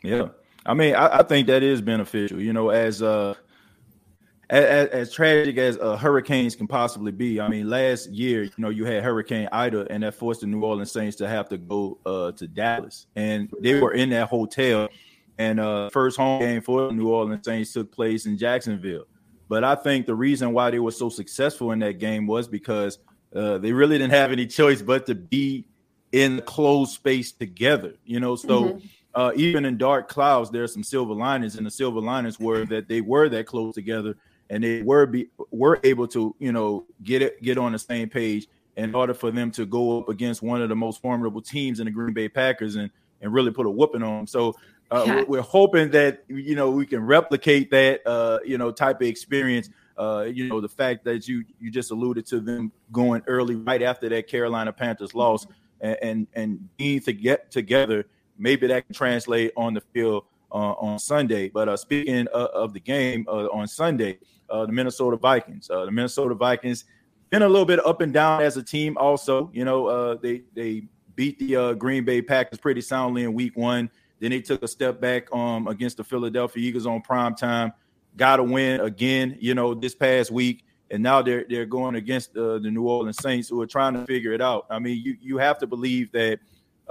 Yeah. 0.03 0.29
I 0.65 0.73
mean, 0.73 0.95
I, 0.95 1.19
I, 1.19 1.23
think 1.23 1.47
that 1.47 1.63
is 1.63 1.81
beneficial, 1.81 2.39
you 2.39 2.53
know, 2.53 2.69
as 2.69 3.01
uh 3.01 3.33
as, 4.51 4.88
as, 4.89 5.13
tragic 5.13 5.58
as 5.58 5.77
uh, 5.77 5.96
hurricanes 5.96 6.55
can 6.58 6.67
possibly 6.67 7.12
be. 7.12 7.39
I 7.39 7.48
mean, 7.48 7.70
last 7.70 8.10
year, 8.10 8.43
you 8.43 8.51
know, 8.58 8.70
you 8.70 8.84
had 8.84 9.01
Hurricane 9.01 9.48
Ida, 9.51 9.88
and 9.89 10.03
that 10.03 10.13
forced 10.13 10.41
the 10.41 10.48
New 10.48 10.62
Orleans 10.62 10.91
Saints 10.91 11.15
to 11.17 11.27
have 11.27 11.48
to 11.50 11.58
go 11.58 11.98
uh, 12.05 12.34
to 12.34 12.48
Dallas, 12.48 13.08
and 13.15 13.50
they 13.62 13.79
were 13.79 13.93
in 13.93 14.10
that 14.10 14.27
hotel. 14.27 14.89
And 15.38 15.60
uh, 15.60 15.89
first 15.89 16.17
home 16.17 16.41
game 16.41 16.62
for 16.62 16.88
the 16.88 16.93
New 16.93 17.10
Orleans 17.10 17.46
Saints 17.46 17.72
took 17.72 17.91
place 17.91 18.25
in 18.25 18.38
Jacksonville. 18.38 19.05
But 19.48 19.63
I 19.63 19.75
think 19.75 20.05
the 20.05 20.15
reason 20.15 20.51
why 20.51 20.70
they 20.70 20.79
were 20.79 20.91
so 20.91 21.10
successful 21.10 21.72
in 21.72 21.79
that 21.79 22.00
game 22.00 22.27
was 22.27 22.48
because 22.48 23.00
uh, 23.34 23.58
they 23.58 23.72
really 23.72 23.98
didn't 23.98 24.13
have 24.13 24.31
any 24.31 24.46
choice 24.46 24.81
but 24.81 25.05
to 25.05 25.15
be 25.15 25.65
in 26.12 26.41
closed 26.41 26.91
space 26.91 27.31
together. 27.31 27.96
You 28.05 28.20
know, 28.20 28.36
so. 28.36 28.63
Mm-hmm. 28.63 28.86
Uh, 29.13 29.29
even 29.36 29.65
in 29.65 29.77
dark 29.77 30.08
clouds, 30.08 30.50
there 30.51 30.63
are 30.63 30.67
some 30.70 30.86
silver 30.86 31.13
linings, 31.13 31.58
and 31.58 31.67
the 31.67 31.70
silver 31.70 32.00
linings 32.00 32.39
were 32.39 32.65
that 32.67 32.88
they 32.88 33.01
were 33.01 33.27
that 33.27 33.46
close 33.46 33.75
together 33.75 34.15
and 34.51 34.63
they 34.63 34.81
were 34.84 35.08
be 35.08 35.29
were 35.50 35.79
able 35.84 36.08
to 36.10 36.36
you 36.38 36.51
know 36.51 36.86
get 37.01 37.24
it 37.24 37.41
get 37.41 37.58
on 37.58 37.72
the 37.72 37.79
same 37.79 38.10
page 38.10 38.48
in 38.75 38.93
order 38.93 39.13
for 39.13 39.31
them 39.31 39.50
to 39.51 39.65
go 39.65 40.00
up 40.00 40.10
against 40.10 40.41
one 40.43 40.62
of 40.62 40.70
the 40.70 40.75
most 40.75 41.01
formidable 41.01 41.41
teams 41.41 41.79
in 41.79 41.86
the 41.86 41.91
Green 41.91 42.13
Bay 42.13 42.29
Packers 42.29 42.75
and 42.75 42.91
and 43.22 43.34
really 43.34 43.51
put 43.51 43.65
a 43.65 43.70
whooping 43.70 44.03
on 44.03 44.17
them. 44.17 44.27
So 44.27 44.55
uh, 44.91 45.03
yeah. 45.05 45.24
we're 45.27 45.41
hoping 45.41 45.89
that 45.91 46.24
you 46.27 46.55
know 46.55 46.70
we 46.70 46.86
can 46.86 47.03
replicate 47.03 47.72
that 47.72 48.05
uh, 48.05 48.39
you 48.46 48.58
know 48.58 48.72
type 48.72 48.98
of 49.01 49.08
experience. 49.08 49.70
Uh, 49.98 50.27
you 50.31 50.48
know 50.48 50.60
the 50.60 50.70
fact 50.70 51.05
that 51.05 51.27
you 51.27 51.46
you 51.60 51.72
just 51.72 51.91
alluded 51.91 52.25
to 52.25 52.39
them 52.41 52.72
going 52.91 53.24
early 53.27 53.55
right 53.55 53.81
after 53.81 54.10
that 54.10 54.27
Carolina 54.27 54.74
Panthers 54.74 55.15
loss 55.15 55.48
and 55.79 55.98
and, 56.01 56.27
and 56.34 56.77
being 56.77 57.00
to 57.01 57.13
get 57.13 57.51
together. 57.51 58.05
Maybe 58.38 58.67
that 58.67 58.88
can 58.88 58.96
translate 58.96 59.51
on 59.55 59.75
the 59.75 59.81
field 59.93 60.25
on 60.51 61.00
Sunday. 61.00 61.50
But 61.50 61.70
uh, 61.70 61.77
speaking 61.77 62.27
of, 62.27 62.48
of 62.50 62.74
the 62.74 62.79
game 62.79 63.25
uh, 63.27 63.48
on 63.48 63.67
Sunday, 63.67 64.20
uh, 64.50 64.65
the 64.65 64.72
Minnesota 64.72 65.17
Vikings. 65.17 65.70
Uh, 65.70 65.86
the 65.86 65.91
Minnesota 65.91 66.36
Vikings 66.36 66.86
been 67.29 67.41
a 67.41 67.48
little 67.48 67.65
bit 67.65 67.84
up 67.86 68.01
and 68.01 68.13
down 68.13 68.41
as 68.41 68.58
a 68.58 68.63
team. 68.63 68.98
Also, 68.98 69.50
you 69.53 69.65
know, 69.65 69.88
uh, 69.88 70.15
they 70.15 70.43
they 70.53 70.84
beat 71.15 71.39
the 71.39 71.55
uh, 71.55 71.74
Green 71.74 72.03
Bay 72.03 72.22
Packers 72.22 72.60
pretty 72.60 72.81
soundly 72.81 73.24
in 73.24 73.34
Week 73.34 73.55
One. 73.55 73.89
Then 74.20 74.31
they 74.31 74.41
took 74.41 74.62
a 74.62 74.67
step 74.67 75.01
back 75.01 75.34
um, 75.34 75.67
against 75.67 75.98
the 75.98 76.03
Philadelphia 76.03 76.62
Eagles 76.62 76.86
on 76.86 77.01
prime 77.01 77.34
time. 77.34 77.74
Got 78.17 78.39
a 78.39 78.43
win 78.43 78.81
again, 78.81 79.38
you 79.39 79.55
know, 79.55 79.74
this 79.74 79.96
past 79.96 80.29
week, 80.29 80.65
and 80.91 81.02
now 81.02 81.21
they're 81.21 81.45
they're 81.49 81.65
going 81.65 81.95
against 81.95 82.36
uh, 82.36 82.60
the 82.60 82.69
New 82.69 82.84
Orleans 82.84 83.17
Saints, 83.17 83.47
who 83.47 83.62
are 83.62 83.67
trying 83.67 83.93
to 83.93 84.06
figure 84.06 84.34
it 84.34 84.41
out. 84.41 84.65
I 84.69 84.80
mean, 84.80 85.02
you 85.02 85.15
you 85.21 85.38
have 85.38 85.58
to 85.60 85.67
believe 85.67 86.12
that 86.12 86.39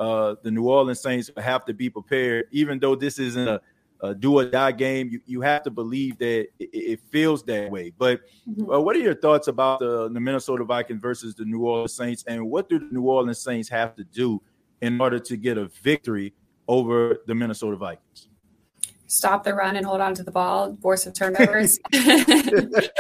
uh, 0.01 0.35
the 0.43 0.51
New 0.51 0.69
Orleans 0.69 1.01
Saints 1.01 1.31
have 1.37 1.65
to 1.67 1.75
be 1.75 1.89
prepared, 1.89 2.47
even 2.51 2.79
though 2.81 2.97
this 2.97 3.19
isn't 3.19 3.47
a 3.47 3.61
a 4.03 4.15
do 4.15 4.39
or 4.39 4.45
die 4.45 4.73
game. 4.73 5.11
You, 5.11 5.21
you 5.27 5.41
have 5.43 5.63
to 5.65 5.71
believe 5.71 6.19
that 6.19 6.49
it, 6.59 6.71
it 6.73 7.01
feels 7.11 7.43
that 7.45 7.71
way. 7.71 7.93
But 7.97 8.23
mm-hmm. 8.49 8.71
uh, 8.71 8.81
what 8.81 8.97
are 8.97 9.01
your 9.01 9.15
thoughts 9.15 9.49
about 9.49 9.81
the, 9.81 10.09
the 10.09 10.21
Minnesota 10.21 10.65
Vikings 10.65 11.01
versus 11.01 11.35
the 11.35 11.45
New 11.45 11.61
Orleans 11.61 11.95
Saints, 11.95 12.25
and 12.27 12.49
what 12.49 12.69
do 12.69 12.79
the 12.79 12.89
New 12.91 13.03
Orleans 13.03 13.39
Saints 13.39 13.69
have 13.69 13.95
to 13.97 14.05
do 14.05 14.41
in 14.81 15.01
order 15.01 15.19
to 15.19 15.37
get 15.37 15.59
a 15.59 15.67
victory 15.83 16.33
over 16.67 17.19
the 17.27 17.35
Minnesota 17.35 17.77
Vikings? 17.77 18.30
Stop 19.11 19.43
the 19.43 19.53
run 19.53 19.75
and 19.75 19.85
hold 19.85 20.01
on 20.01 20.15
to 20.15 20.23
the 20.23 20.31
ball, 20.31 20.77
force 20.81 21.05
of 21.05 21.13
turnovers. 21.13 21.81
that 21.91 22.93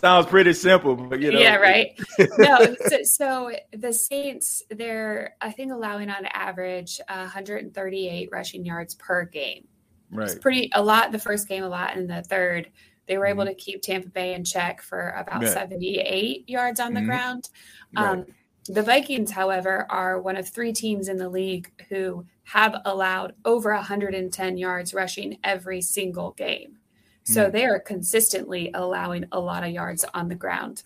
sounds 0.00 0.26
pretty 0.26 0.52
simple, 0.52 0.96
but 0.96 1.20
you 1.20 1.30
know. 1.30 1.38
Yeah, 1.38 1.56
right. 1.56 1.98
no, 2.38 2.74
so, 2.86 3.02
so, 3.04 3.52
the 3.72 3.92
Saints, 3.92 4.64
they're 4.70 5.36
I 5.40 5.52
think 5.52 5.72
allowing 5.72 6.10
on 6.10 6.26
average 6.26 7.00
138 7.08 8.28
rushing 8.32 8.64
yards 8.64 8.96
per 8.96 9.24
game. 9.24 9.68
Right. 10.10 10.28
It's 10.28 10.38
pretty 10.38 10.70
a 10.74 10.82
lot 10.82 11.12
the 11.12 11.18
first 11.18 11.48
game, 11.48 11.62
a 11.62 11.68
lot 11.68 11.96
in 11.96 12.08
the 12.08 12.22
third. 12.22 12.70
They 13.06 13.18
were 13.18 13.26
able 13.26 13.44
mm-hmm. 13.44 13.54
to 13.54 13.54
keep 13.54 13.82
Tampa 13.82 14.08
Bay 14.08 14.34
in 14.34 14.44
check 14.44 14.82
for 14.82 15.10
about 15.10 15.46
78 15.46 16.48
yards 16.48 16.80
on 16.80 16.92
the 16.92 17.00
mm-hmm. 17.00 17.08
ground. 17.08 17.50
Um, 17.96 18.18
right. 18.18 18.26
The 18.66 18.82
Vikings, 18.82 19.30
however, 19.30 19.86
are 19.88 20.20
one 20.20 20.36
of 20.36 20.46
three 20.46 20.72
teams 20.72 21.08
in 21.08 21.16
the 21.16 21.28
league 21.28 21.72
who 21.88 22.26
have 22.48 22.80
allowed 22.86 23.34
over 23.44 23.74
110 23.74 24.56
yards 24.56 24.94
rushing 24.94 25.38
every 25.44 25.82
single 25.82 26.30
game. 26.32 26.78
So 27.24 27.46
mm. 27.46 27.52
they 27.52 27.66
are 27.66 27.78
consistently 27.78 28.70
allowing 28.72 29.26
a 29.32 29.38
lot 29.38 29.64
of 29.64 29.70
yards 29.70 30.04
on 30.14 30.28
the 30.28 30.34
ground. 30.34 30.82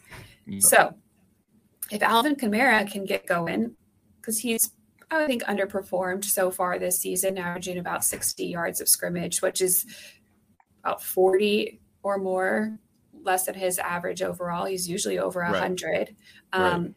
Mm. 0.49 0.61
So 0.61 0.95
if 1.93 2.03
Alvin 2.03 2.35
Kamara 2.35 2.91
can 2.91 3.05
get 3.05 3.27
going, 3.27 3.77
because 4.21 4.41
he's, 4.41 4.73
I 5.09 5.25
think, 5.27 5.45
underperformed 5.45 6.25
so 6.25 6.51
far 6.51 6.81
this 6.81 6.99
season, 6.99 7.39
averaging 7.39 7.79
about 7.79 8.05
60 8.05 8.45
yards 8.45 8.81
of 8.81 8.89
scrimmage, 8.89 9.41
which 9.41 9.61
is 9.61 9.87
about 10.83 11.01
40 11.01 11.81
or 12.03 12.19
more 12.19 12.77
less 13.23 13.47
than 13.47 13.55
his 13.55 13.79
average 13.79 14.21
overall. 14.21 14.65
He's 14.65 14.89
usually 14.89 15.21
over 15.21 15.45
100. 15.45 15.93
Right. 15.93 16.15
Um, 16.53 16.83
right 16.83 16.95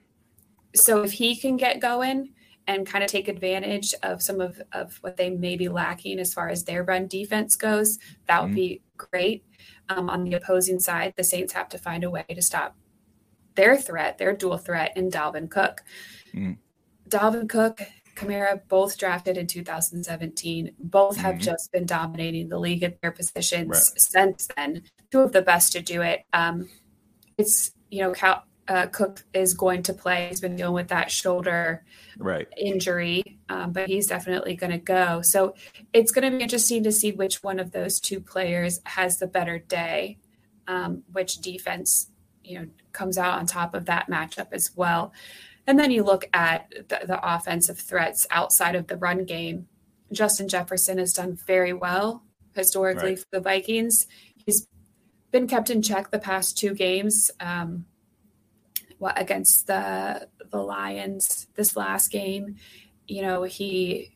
so 0.76 1.04
if 1.04 1.12
he 1.14 1.36
can 1.36 1.58
get 1.58 1.80
going 1.80 2.34
and 2.68 2.88
kind 2.88 3.04
of 3.04 3.10
take 3.10 3.28
advantage 3.28 3.94
of 4.04 4.22
some 4.22 4.42
of, 4.42 4.62
of 4.72 4.98
what 5.02 5.18
they 5.18 5.30
may 5.30 5.56
be 5.56 5.70
lacking 5.70 6.20
as 6.20 6.34
far 6.34 6.50
as 6.50 6.64
their 6.64 6.84
run 6.84 7.08
defense 7.08 7.56
goes, 7.56 8.00
that 8.28 8.42
would 8.42 8.50
mm-hmm. 8.50 8.56
be 8.56 8.82
great. 8.98 9.46
Um, 9.88 10.10
on 10.10 10.24
the 10.24 10.34
opposing 10.34 10.80
side, 10.80 11.14
the 11.16 11.24
Saints 11.24 11.54
have 11.54 11.70
to 11.70 11.78
find 11.78 12.04
a 12.04 12.10
way 12.10 12.26
to 12.28 12.42
stop 12.42 12.76
their 13.54 13.78
threat, 13.78 14.18
their 14.18 14.36
dual 14.36 14.58
threat 14.58 14.94
in 14.96 15.10
Dalvin 15.10 15.50
Cook. 15.50 15.84
Mm. 16.34 16.58
Dalvin 17.08 17.48
Cook, 17.48 17.82
Kamara, 18.16 18.62
both 18.68 18.98
drafted 18.98 19.38
in 19.38 19.46
2017, 19.46 20.72
both 20.80 21.18
have 21.18 21.36
mm-hmm. 21.36 21.44
just 21.44 21.72
been 21.72 21.86
dominating 21.86 22.50
the 22.50 22.60
league 22.60 22.84
at 22.84 23.00
their 23.02 23.12
positions 23.12 23.70
right. 23.70 24.02
since 24.02 24.48
then. 24.56 24.84
Two 25.12 25.22
of 25.22 25.32
the 25.34 25.42
best 25.42 25.72
to 25.74 25.82
do 25.82 26.02
it. 26.02 26.24
Um, 26.34 26.70
it's 27.38 27.72
you 27.92 28.02
know 28.02 28.12
Cal- 28.12 28.46
uh, 28.68 28.88
Cook 28.88 29.24
is 29.34 29.54
going 29.54 29.84
to 29.84 29.94
play. 29.94 30.28
He's 30.30 30.42
been 30.42 30.56
dealing 30.56 30.74
with 30.74 30.88
that 30.88 31.12
shoulder 31.12 31.84
right. 32.18 32.48
injury, 32.58 33.40
um, 33.50 33.72
but 33.72 33.88
he's 33.88 34.08
definitely 34.08 34.56
going 34.56 34.72
to 34.72 34.78
go. 34.78 35.22
So 35.22 35.56
it's 35.94 36.12
going 36.12 36.32
to 36.32 36.38
be 36.38 36.44
interesting 36.44 36.84
to 36.84 36.92
see 36.92 37.12
which 37.12 37.44
one 37.44 37.60
of 37.60 37.72
those 37.72 38.00
two 38.00 38.20
players 38.20 38.80
has 38.86 39.20
the 39.20 39.28
better 39.28 39.60
day, 39.60 40.18
um, 40.68 41.04
which 41.12 41.38
defense 41.38 42.10
you 42.44 42.60
know 42.60 42.68
comes 42.92 43.18
out 43.18 43.40
on 43.40 43.46
top 43.46 43.76
of 43.76 43.86
that 43.86 44.10
matchup 44.10 44.48
as 44.52 44.72
well. 44.76 45.14
And 45.68 45.80
then 45.80 45.92
you 45.92 46.04
look 46.04 46.30
at 46.34 46.72
the, 46.90 47.02
the 47.06 47.20
offensive 47.24 47.80
threats 47.80 48.28
outside 48.30 48.76
of 48.76 48.88
the 48.88 48.98
run 48.98 49.26
game. 49.26 49.68
Justin 50.12 50.48
Jefferson 50.48 51.00
has 51.00 51.14
done 51.14 51.36
very 51.36 51.74
well 51.74 52.24
historically 52.56 53.10
right. 53.10 53.20
for 53.20 53.26
the 53.32 53.42
Vikings. 53.42 54.08
He's 54.46 54.68
been 55.32 55.48
kept 55.48 55.70
in 55.70 55.82
check 55.82 56.12
the 56.12 56.20
past 56.20 56.58
two 56.58 56.74
games. 56.74 57.32
Um, 57.40 57.86
what 58.98 59.20
against 59.20 59.68
the 59.68 60.28
the 60.52 60.62
Lions 60.62 61.48
this 61.56 61.76
last 61.76 62.10
game. 62.12 62.56
You 63.08 63.22
know, 63.22 63.44
he 63.44 64.16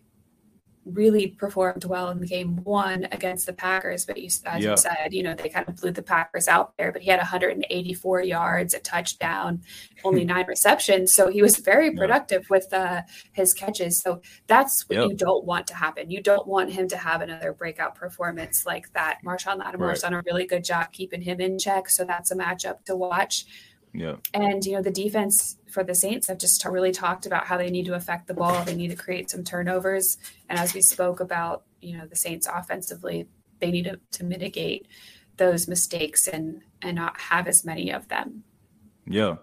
really 0.93 1.27
performed 1.27 1.85
well 1.85 2.09
in 2.09 2.19
the 2.19 2.27
game 2.27 2.63
one 2.63 3.07
against 3.11 3.45
the 3.45 3.53
Packers, 3.53 4.05
but 4.05 4.17
you, 4.17 4.27
as 4.27 4.63
yeah. 4.63 4.71
you 4.71 4.77
said, 4.77 5.13
you 5.13 5.23
know, 5.23 5.35
they 5.35 5.49
kind 5.49 5.67
of 5.67 5.75
blew 5.75 5.91
the 5.91 6.01
Packers 6.01 6.47
out 6.47 6.75
there, 6.77 6.91
but 6.91 7.01
he 7.01 7.09
had 7.09 7.19
184 7.19 8.21
yards, 8.23 8.73
a 8.73 8.79
touchdown, 8.79 9.61
only 10.03 10.25
nine 10.25 10.45
receptions. 10.47 11.13
So 11.13 11.29
he 11.29 11.41
was 11.41 11.57
very 11.57 11.91
productive 11.95 12.43
yeah. 12.43 12.47
with 12.49 12.73
uh, 12.73 13.01
his 13.33 13.53
catches. 13.53 13.99
So 13.99 14.21
that's 14.47 14.87
what 14.87 14.97
yep. 14.97 15.09
you 15.09 15.15
don't 15.15 15.45
want 15.45 15.67
to 15.67 15.75
happen. 15.75 16.09
You 16.09 16.21
don't 16.21 16.47
want 16.47 16.71
him 16.71 16.87
to 16.89 16.97
have 16.97 17.21
another 17.21 17.53
breakout 17.53 17.95
performance 17.95 18.65
like 18.65 18.91
that. 18.93 19.19
Marshon 19.25 19.59
Lattimore's 19.59 20.03
right. 20.03 20.11
done 20.11 20.19
a 20.19 20.23
really 20.25 20.45
good 20.45 20.63
job 20.63 20.91
keeping 20.91 21.21
him 21.21 21.39
in 21.39 21.59
check. 21.59 21.89
So 21.89 22.05
that's 22.05 22.31
a 22.31 22.35
matchup 22.35 22.85
to 22.85 22.95
watch. 22.95 23.45
Yeah. 23.93 24.15
And, 24.33 24.63
you 24.65 24.73
know, 24.73 24.81
the 24.81 24.91
defense 24.91 25.57
for 25.69 25.83
the 25.83 25.95
Saints 25.95 26.27
have 26.27 26.37
just 26.37 26.63
really 26.65 26.91
talked 26.91 27.25
about 27.25 27.45
how 27.45 27.57
they 27.57 27.69
need 27.69 27.85
to 27.85 27.95
affect 27.95 28.27
the 28.27 28.33
ball. 28.33 28.63
They 28.63 28.75
need 28.75 28.89
to 28.89 28.95
create 28.95 29.29
some 29.29 29.43
turnovers. 29.43 30.17
And 30.47 30.59
as 30.59 30.73
we 30.73 30.81
spoke 30.81 31.19
about, 31.19 31.63
you 31.81 31.97
know, 31.97 32.05
the 32.05 32.15
Saints 32.15 32.47
offensively, 32.47 33.27
they 33.59 33.71
need 33.71 33.85
to, 33.85 33.99
to 34.11 34.23
mitigate 34.23 34.87
those 35.37 35.67
mistakes 35.67 36.27
and 36.27 36.61
and 36.81 36.95
not 36.95 37.19
have 37.19 37.47
as 37.47 37.65
many 37.65 37.91
of 37.91 38.07
them. 38.07 38.43
Yeah. 39.05 39.37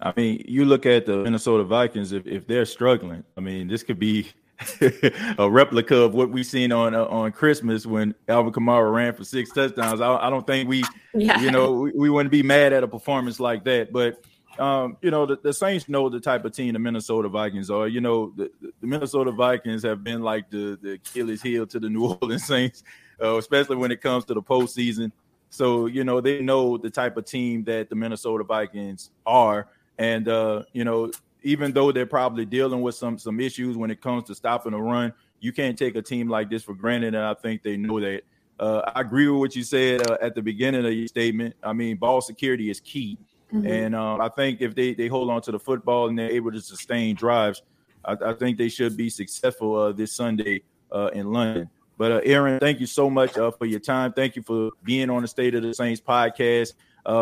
I 0.00 0.12
mean, 0.16 0.44
you 0.48 0.64
look 0.64 0.84
at 0.84 1.06
the 1.06 1.18
Minnesota 1.18 1.62
Vikings, 1.62 2.12
if, 2.12 2.26
if 2.26 2.46
they're 2.46 2.64
struggling, 2.64 3.22
I 3.36 3.40
mean, 3.40 3.68
this 3.68 3.82
could 3.82 3.98
be 3.98 4.28
a 5.38 5.50
replica 5.50 5.96
of 5.96 6.14
what 6.14 6.30
we've 6.30 6.46
seen 6.46 6.72
on 6.72 6.94
uh, 6.94 7.04
on 7.04 7.32
Christmas 7.32 7.86
when 7.86 8.14
Alvin 8.28 8.52
Kamara 8.52 8.92
ran 8.92 9.14
for 9.14 9.24
six 9.24 9.50
touchdowns. 9.50 10.00
I, 10.00 10.16
I 10.16 10.30
don't 10.30 10.46
think 10.46 10.68
we, 10.68 10.84
yeah. 11.14 11.40
you 11.40 11.50
know, 11.50 11.72
we, 11.72 11.92
we, 11.92 12.10
wouldn't 12.10 12.30
be 12.30 12.42
mad 12.42 12.72
at 12.72 12.82
a 12.82 12.88
performance 12.88 13.40
like 13.40 13.64
that. 13.64 13.92
But 13.92 14.22
um, 14.58 14.96
you 15.00 15.10
know, 15.10 15.26
the, 15.26 15.36
the, 15.42 15.52
Saints 15.52 15.88
know 15.88 16.08
the 16.08 16.20
type 16.20 16.44
of 16.44 16.52
team 16.52 16.74
the 16.74 16.78
Minnesota 16.78 17.28
Vikings 17.28 17.70
are. 17.70 17.88
You 17.88 18.00
know, 18.00 18.32
the, 18.36 18.50
the 18.60 18.86
Minnesota 18.86 19.32
Vikings 19.32 19.82
have 19.82 20.04
been 20.04 20.22
like 20.22 20.50
the 20.50 20.78
the 20.80 20.92
Achilles 20.92 21.42
heel 21.42 21.66
to 21.66 21.80
the 21.80 21.88
New 21.90 22.16
Orleans 22.20 22.44
Saints, 22.44 22.84
uh, 23.22 23.36
especially 23.36 23.76
when 23.76 23.90
it 23.90 24.00
comes 24.00 24.24
to 24.26 24.34
the 24.34 24.42
postseason. 24.42 25.12
So 25.50 25.86
you 25.86 26.04
know, 26.04 26.20
they 26.20 26.40
know 26.40 26.76
the 26.78 26.90
type 26.90 27.16
of 27.16 27.24
team 27.24 27.64
that 27.64 27.88
the 27.88 27.96
Minnesota 27.96 28.44
Vikings 28.44 29.10
are, 29.26 29.68
and 29.98 30.28
uh, 30.28 30.62
you 30.72 30.84
know, 30.84 31.10
even 31.42 31.72
though 31.72 31.92
they're 31.92 32.06
probably 32.06 32.44
dealing 32.44 32.82
with 32.82 32.94
some 32.94 33.18
some 33.18 33.40
issues 33.40 33.76
when 33.76 33.90
it 33.90 34.00
comes 34.00 34.24
to 34.24 34.34
stopping 34.34 34.74
a 34.74 34.80
run, 34.80 35.12
you 35.40 35.52
can't 35.52 35.78
take 35.78 35.96
a 35.96 36.02
team 36.02 36.28
like 36.28 36.48
this 36.48 36.62
for 36.62 36.74
granted. 36.74 37.14
And 37.14 37.24
I 37.24 37.34
think 37.34 37.62
they 37.62 37.76
know 37.76 38.00
that. 38.00 38.22
Uh, 38.60 38.92
I 38.94 39.00
agree 39.00 39.28
with 39.28 39.40
what 39.40 39.56
you 39.56 39.64
said 39.64 40.08
uh, 40.08 40.18
at 40.20 40.34
the 40.34 40.42
beginning 40.42 40.84
of 40.84 40.92
your 40.92 41.08
statement. 41.08 41.56
I 41.62 41.72
mean, 41.72 41.96
ball 41.96 42.20
security 42.20 42.70
is 42.70 42.80
key, 42.80 43.18
mm-hmm. 43.52 43.66
and 43.66 43.94
uh, 43.94 44.18
I 44.18 44.28
think 44.28 44.60
if 44.60 44.74
they 44.74 44.94
they 44.94 45.08
hold 45.08 45.30
on 45.30 45.42
to 45.42 45.52
the 45.52 45.58
football 45.58 46.08
and 46.08 46.18
they're 46.18 46.30
able 46.30 46.52
to 46.52 46.60
sustain 46.60 47.16
drives, 47.16 47.62
I, 48.04 48.16
I 48.24 48.32
think 48.34 48.58
they 48.58 48.68
should 48.68 48.96
be 48.96 49.10
successful 49.10 49.76
uh, 49.76 49.92
this 49.92 50.12
Sunday 50.12 50.62
uh, 50.92 51.10
in 51.12 51.32
London. 51.32 51.70
But 51.98 52.12
uh, 52.12 52.20
Erin, 52.24 52.60
thank 52.60 52.78
you 52.80 52.86
so 52.86 53.10
much 53.10 53.32
for 53.32 53.66
your 53.66 53.80
time. 53.80 54.12
Thank 54.12 54.36
you 54.36 54.42
for 54.42 54.70
being 54.82 55.10
on 55.10 55.22
the 55.22 55.28
State 55.28 55.54
of 55.54 55.62
the 55.62 55.74
Saints 55.74 56.00
podcast. 56.00 56.74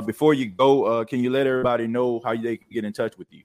before 0.05 0.35
you 0.35 0.47
go, 0.47 1.05
can 1.05 1.21
you 1.21 1.31
let 1.31 1.47
everybody 1.47 1.87
know 1.87 2.21
how 2.25 2.35
they 2.37 2.59
can 2.59 2.69
get 2.71 2.85
in 2.85 2.93
touch 2.93 3.17
with 3.17 3.29
you? 3.31 3.43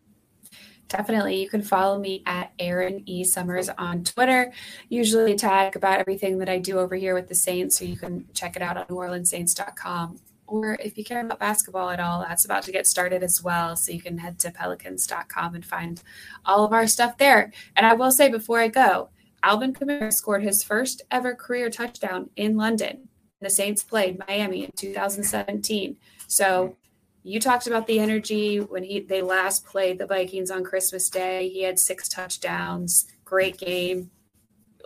Definitely. 0.87 1.41
You 1.41 1.49
can 1.49 1.61
follow 1.61 1.99
me 1.99 2.21
at 2.25 2.53
Erin 2.59 3.01
E. 3.07 3.23
Summers 3.23 3.69
on 3.69 4.03
Twitter. 4.03 4.53
Usually 4.89 5.35
tag 5.35 5.75
about 5.75 5.99
everything 5.99 6.37
that 6.39 6.49
I 6.49 6.59
do 6.59 6.77
over 6.79 6.95
here 6.95 7.15
with 7.15 7.27
the 7.27 7.35
Saints, 7.35 7.77
so 7.79 7.85
you 7.85 7.97
can 7.97 8.25
check 8.33 8.55
it 8.55 8.61
out 8.61 8.77
on 8.77 8.85
NewOrleansSaints.com. 8.85 10.19
Or 10.47 10.75
if 10.75 10.95
you 10.95 11.03
care 11.03 11.21
about 11.21 11.39
basketball 11.39 11.89
at 11.89 11.99
all, 11.99 12.21
that's 12.21 12.45
about 12.45 12.63
to 12.63 12.71
get 12.71 12.85
started 12.85 13.23
as 13.23 13.41
well. 13.41 13.75
So 13.75 13.91
you 13.91 14.01
can 14.01 14.19
head 14.19 14.37
to 14.39 14.51
Pelicans.com 14.51 15.55
and 15.55 15.65
find 15.65 16.03
all 16.45 16.63
of 16.63 16.71
our 16.71 16.85
stuff 16.85 17.17
there. 17.17 17.51
And 17.75 17.85
I 17.85 17.93
will 17.93 18.11
say 18.11 18.29
before 18.29 18.59
I 18.59 18.67
go, 18.67 19.09
Alvin 19.41 19.73
Kamara 19.73 20.13
scored 20.13 20.43
his 20.43 20.63
first 20.63 21.01
ever 21.09 21.33
career 21.33 21.71
touchdown 21.71 22.29
in 22.35 22.57
London. 22.57 23.09
The 23.41 23.49
Saints 23.49 23.83
played 23.83 24.19
Miami 24.27 24.65
in 24.65 24.71
2017. 24.75 25.97
So 26.27 26.77
you 27.25 27.39
talked 27.39 27.65
about 27.65 27.87
the 27.87 27.99
energy 27.99 28.59
when 28.59 28.83
he 28.83 28.99
they 28.99 29.23
last 29.23 29.65
played 29.65 29.97
the 29.97 30.05
Vikings 30.05 30.51
on 30.51 30.63
Christmas 30.63 31.09
Day. 31.09 31.49
He 31.49 31.63
had 31.63 31.79
six 31.79 32.07
touchdowns, 32.07 33.07
great 33.25 33.57
game. 33.57 34.11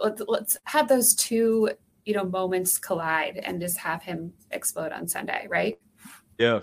Let's, 0.01 0.21
let's 0.25 0.57
have 0.63 0.87
those 0.87 1.13
two, 1.13 1.69
you 2.05 2.13
know, 2.13 2.23
moments 2.23 2.77
collide 2.77 3.41
and 3.43 3.59
just 3.59 3.77
have 3.79 4.03
him 4.03 4.31
explode 4.51 4.93
on 4.93 5.05
Sunday, 5.05 5.47
right? 5.49 5.77
Yeah, 6.37 6.61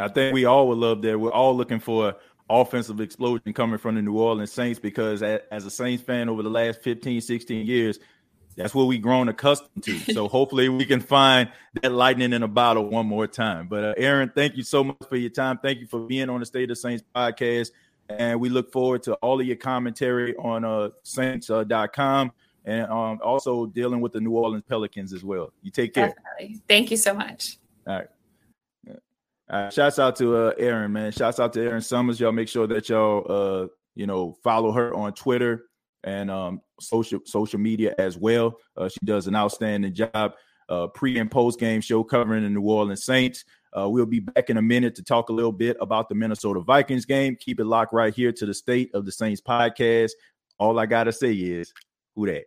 I 0.00 0.08
think 0.08 0.32
we 0.32 0.46
all 0.46 0.66
would 0.68 0.78
love 0.78 1.02
that. 1.02 1.20
We're 1.20 1.30
all 1.30 1.54
looking 1.54 1.78
for 1.78 2.16
offensive 2.48 2.98
explosion 3.02 3.52
coming 3.52 3.76
from 3.76 3.96
the 3.96 4.02
New 4.02 4.18
Orleans 4.18 4.50
Saints 4.50 4.80
because 4.80 5.22
as 5.22 5.66
a 5.66 5.70
Saints 5.70 6.02
fan 6.02 6.30
over 6.30 6.42
the 6.42 6.48
last 6.48 6.80
15, 6.80 7.20
16 7.20 7.66
years, 7.66 7.98
that's 8.58 8.74
what 8.74 8.84
we've 8.84 9.00
grown 9.00 9.28
accustomed 9.28 9.84
to. 9.84 9.98
So 10.12 10.26
hopefully 10.28 10.68
we 10.68 10.84
can 10.84 11.00
find 11.00 11.48
that 11.80 11.92
lightning 11.92 12.32
in 12.32 12.42
a 12.42 12.48
bottle 12.48 12.86
one 12.86 13.06
more 13.06 13.28
time. 13.28 13.68
But 13.68 13.84
uh, 13.84 13.94
Erin, 13.96 14.32
thank 14.34 14.56
you 14.56 14.64
so 14.64 14.82
much 14.82 14.96
for 15.08 15.16
your 15.16 15.30
time. 15.30 15.58
Thank 15.62 15.78
you 15.78 15.86
for 15.86 16.00
being 16.00 16.28
on 16.28 16.40
the 16.40 16.46
State 16.46 16.70
of 16.70 16.76
Saints 16.76 17.04
podcast. 17.14 17.70
And 18.08 18.40
we 18.40 18.48
look 18.48 18.72
forward 18.72 19.04
to 19.04 19.14
all 19.14 19.40
of 19.40 19.46
your 19.46 19.56
commentary 19.56 20.34
on 20.36 20.64
uh, 20.64 20.90
Saints.com 21.04 22.28
uh, 22.28 22.30
and 22.68 22.90
um, 22.90 23.20
also 23.22 23.66
dealing 23.66 24.00
with 24.00 24.12
the 24.12 24.20
New 24.20 24.32
Orleans 24.32 24.64
Pelicans 24.68 25.12
as 25.12 25.22
well. 25.22 25.52
You 25.62 25.70
take 25.70 25.94
care. 25.94 26.08
Definitely. 26.08 26.60
Thank 26.68 26.90
you 26.90 26.96
so 26.96 27.14
much. 27.14 27.58
All 27.86 27.94
right. 27.94 28.08
All 29.50 29.62
right. 29.62 29.72
Shouts 29.72 30.00
out 30.00 30.16
to 30.16 30.36
uh, 30.36 30.54
Erin, 30.58 30.92
man. 30.92 31.12
Shouts 31.12 31.38
out 31.38 31.52
to 31.52 31.62
Erin 31.62 31.80
Summers. 31.80 32.18
Y'all 32.18 32.32
make 32.32 32.48
sure 32.48 32.66
that 32.66 32.88
y'all, 32.88 33.24
uh, 33.28 33.68
you 33.94 34.06
know, 34.06 34.36
follow 34.42 34.72
her 34.72 34.92
on 34.94 35.12
Twitter 35.12 35.68
and 36.04 36.30
um, 36.30 36.60
social 36.80 37.20
social 37.24 37.58
media 37.58 37.94
as 37.98 38.16
well. 38.16 38.56
Uh, 38.76 38.88
she 38.88 38.98
does 39.04 39.26
an 39.26 39.36
outstanding 39.36 39.94
job. 39.94 40.34
Uh, 40.68 40.86
pre 40.86 41.18
and 41.18 41.30
post 41.30 41.58
game 41.58 41.80
show 41.80 42.04
covering 42.04 42.42
the 42.42 42.50
New 42.50 42.60
Orleans 42.60 43.02
Saints. 43.02 43.44
Uh, 43.72 43.88
we'll 43.88 44.04
be 44.04 44.20
back 44.20 44.50
in 44.50 44.58
a 44.58 44.62
minute 44.62 44.94
to 44.96 45.02
talk 45.02 45.30
a 45.30 45.32
little 45.32 45.52
bit 45.52 45.78
about 45.80 46.10
the 46.10 46.14
Minnesota 46.14 46.60
Vikings 46.60 47.06
game. 47.06 47.36
Keep 47.40 47.60
it 47.60 47.64
locked 47.64 47.94
right 47.94 48.14
here 48.14 48.32
to 48.32 48.44
the 48.44 48.52
State 48.52 48.90
of 48.94 49.06
the 49.06 49.12
Saints 49.12 49.40
podcast. 49.40 50.10
All 50.58 50.78
I 50.78 50.84
gotta 50.84 51.12
say 51.12 51.32
is, 51.32 51.72
who 52.14 52.26
that? 52.26 52.44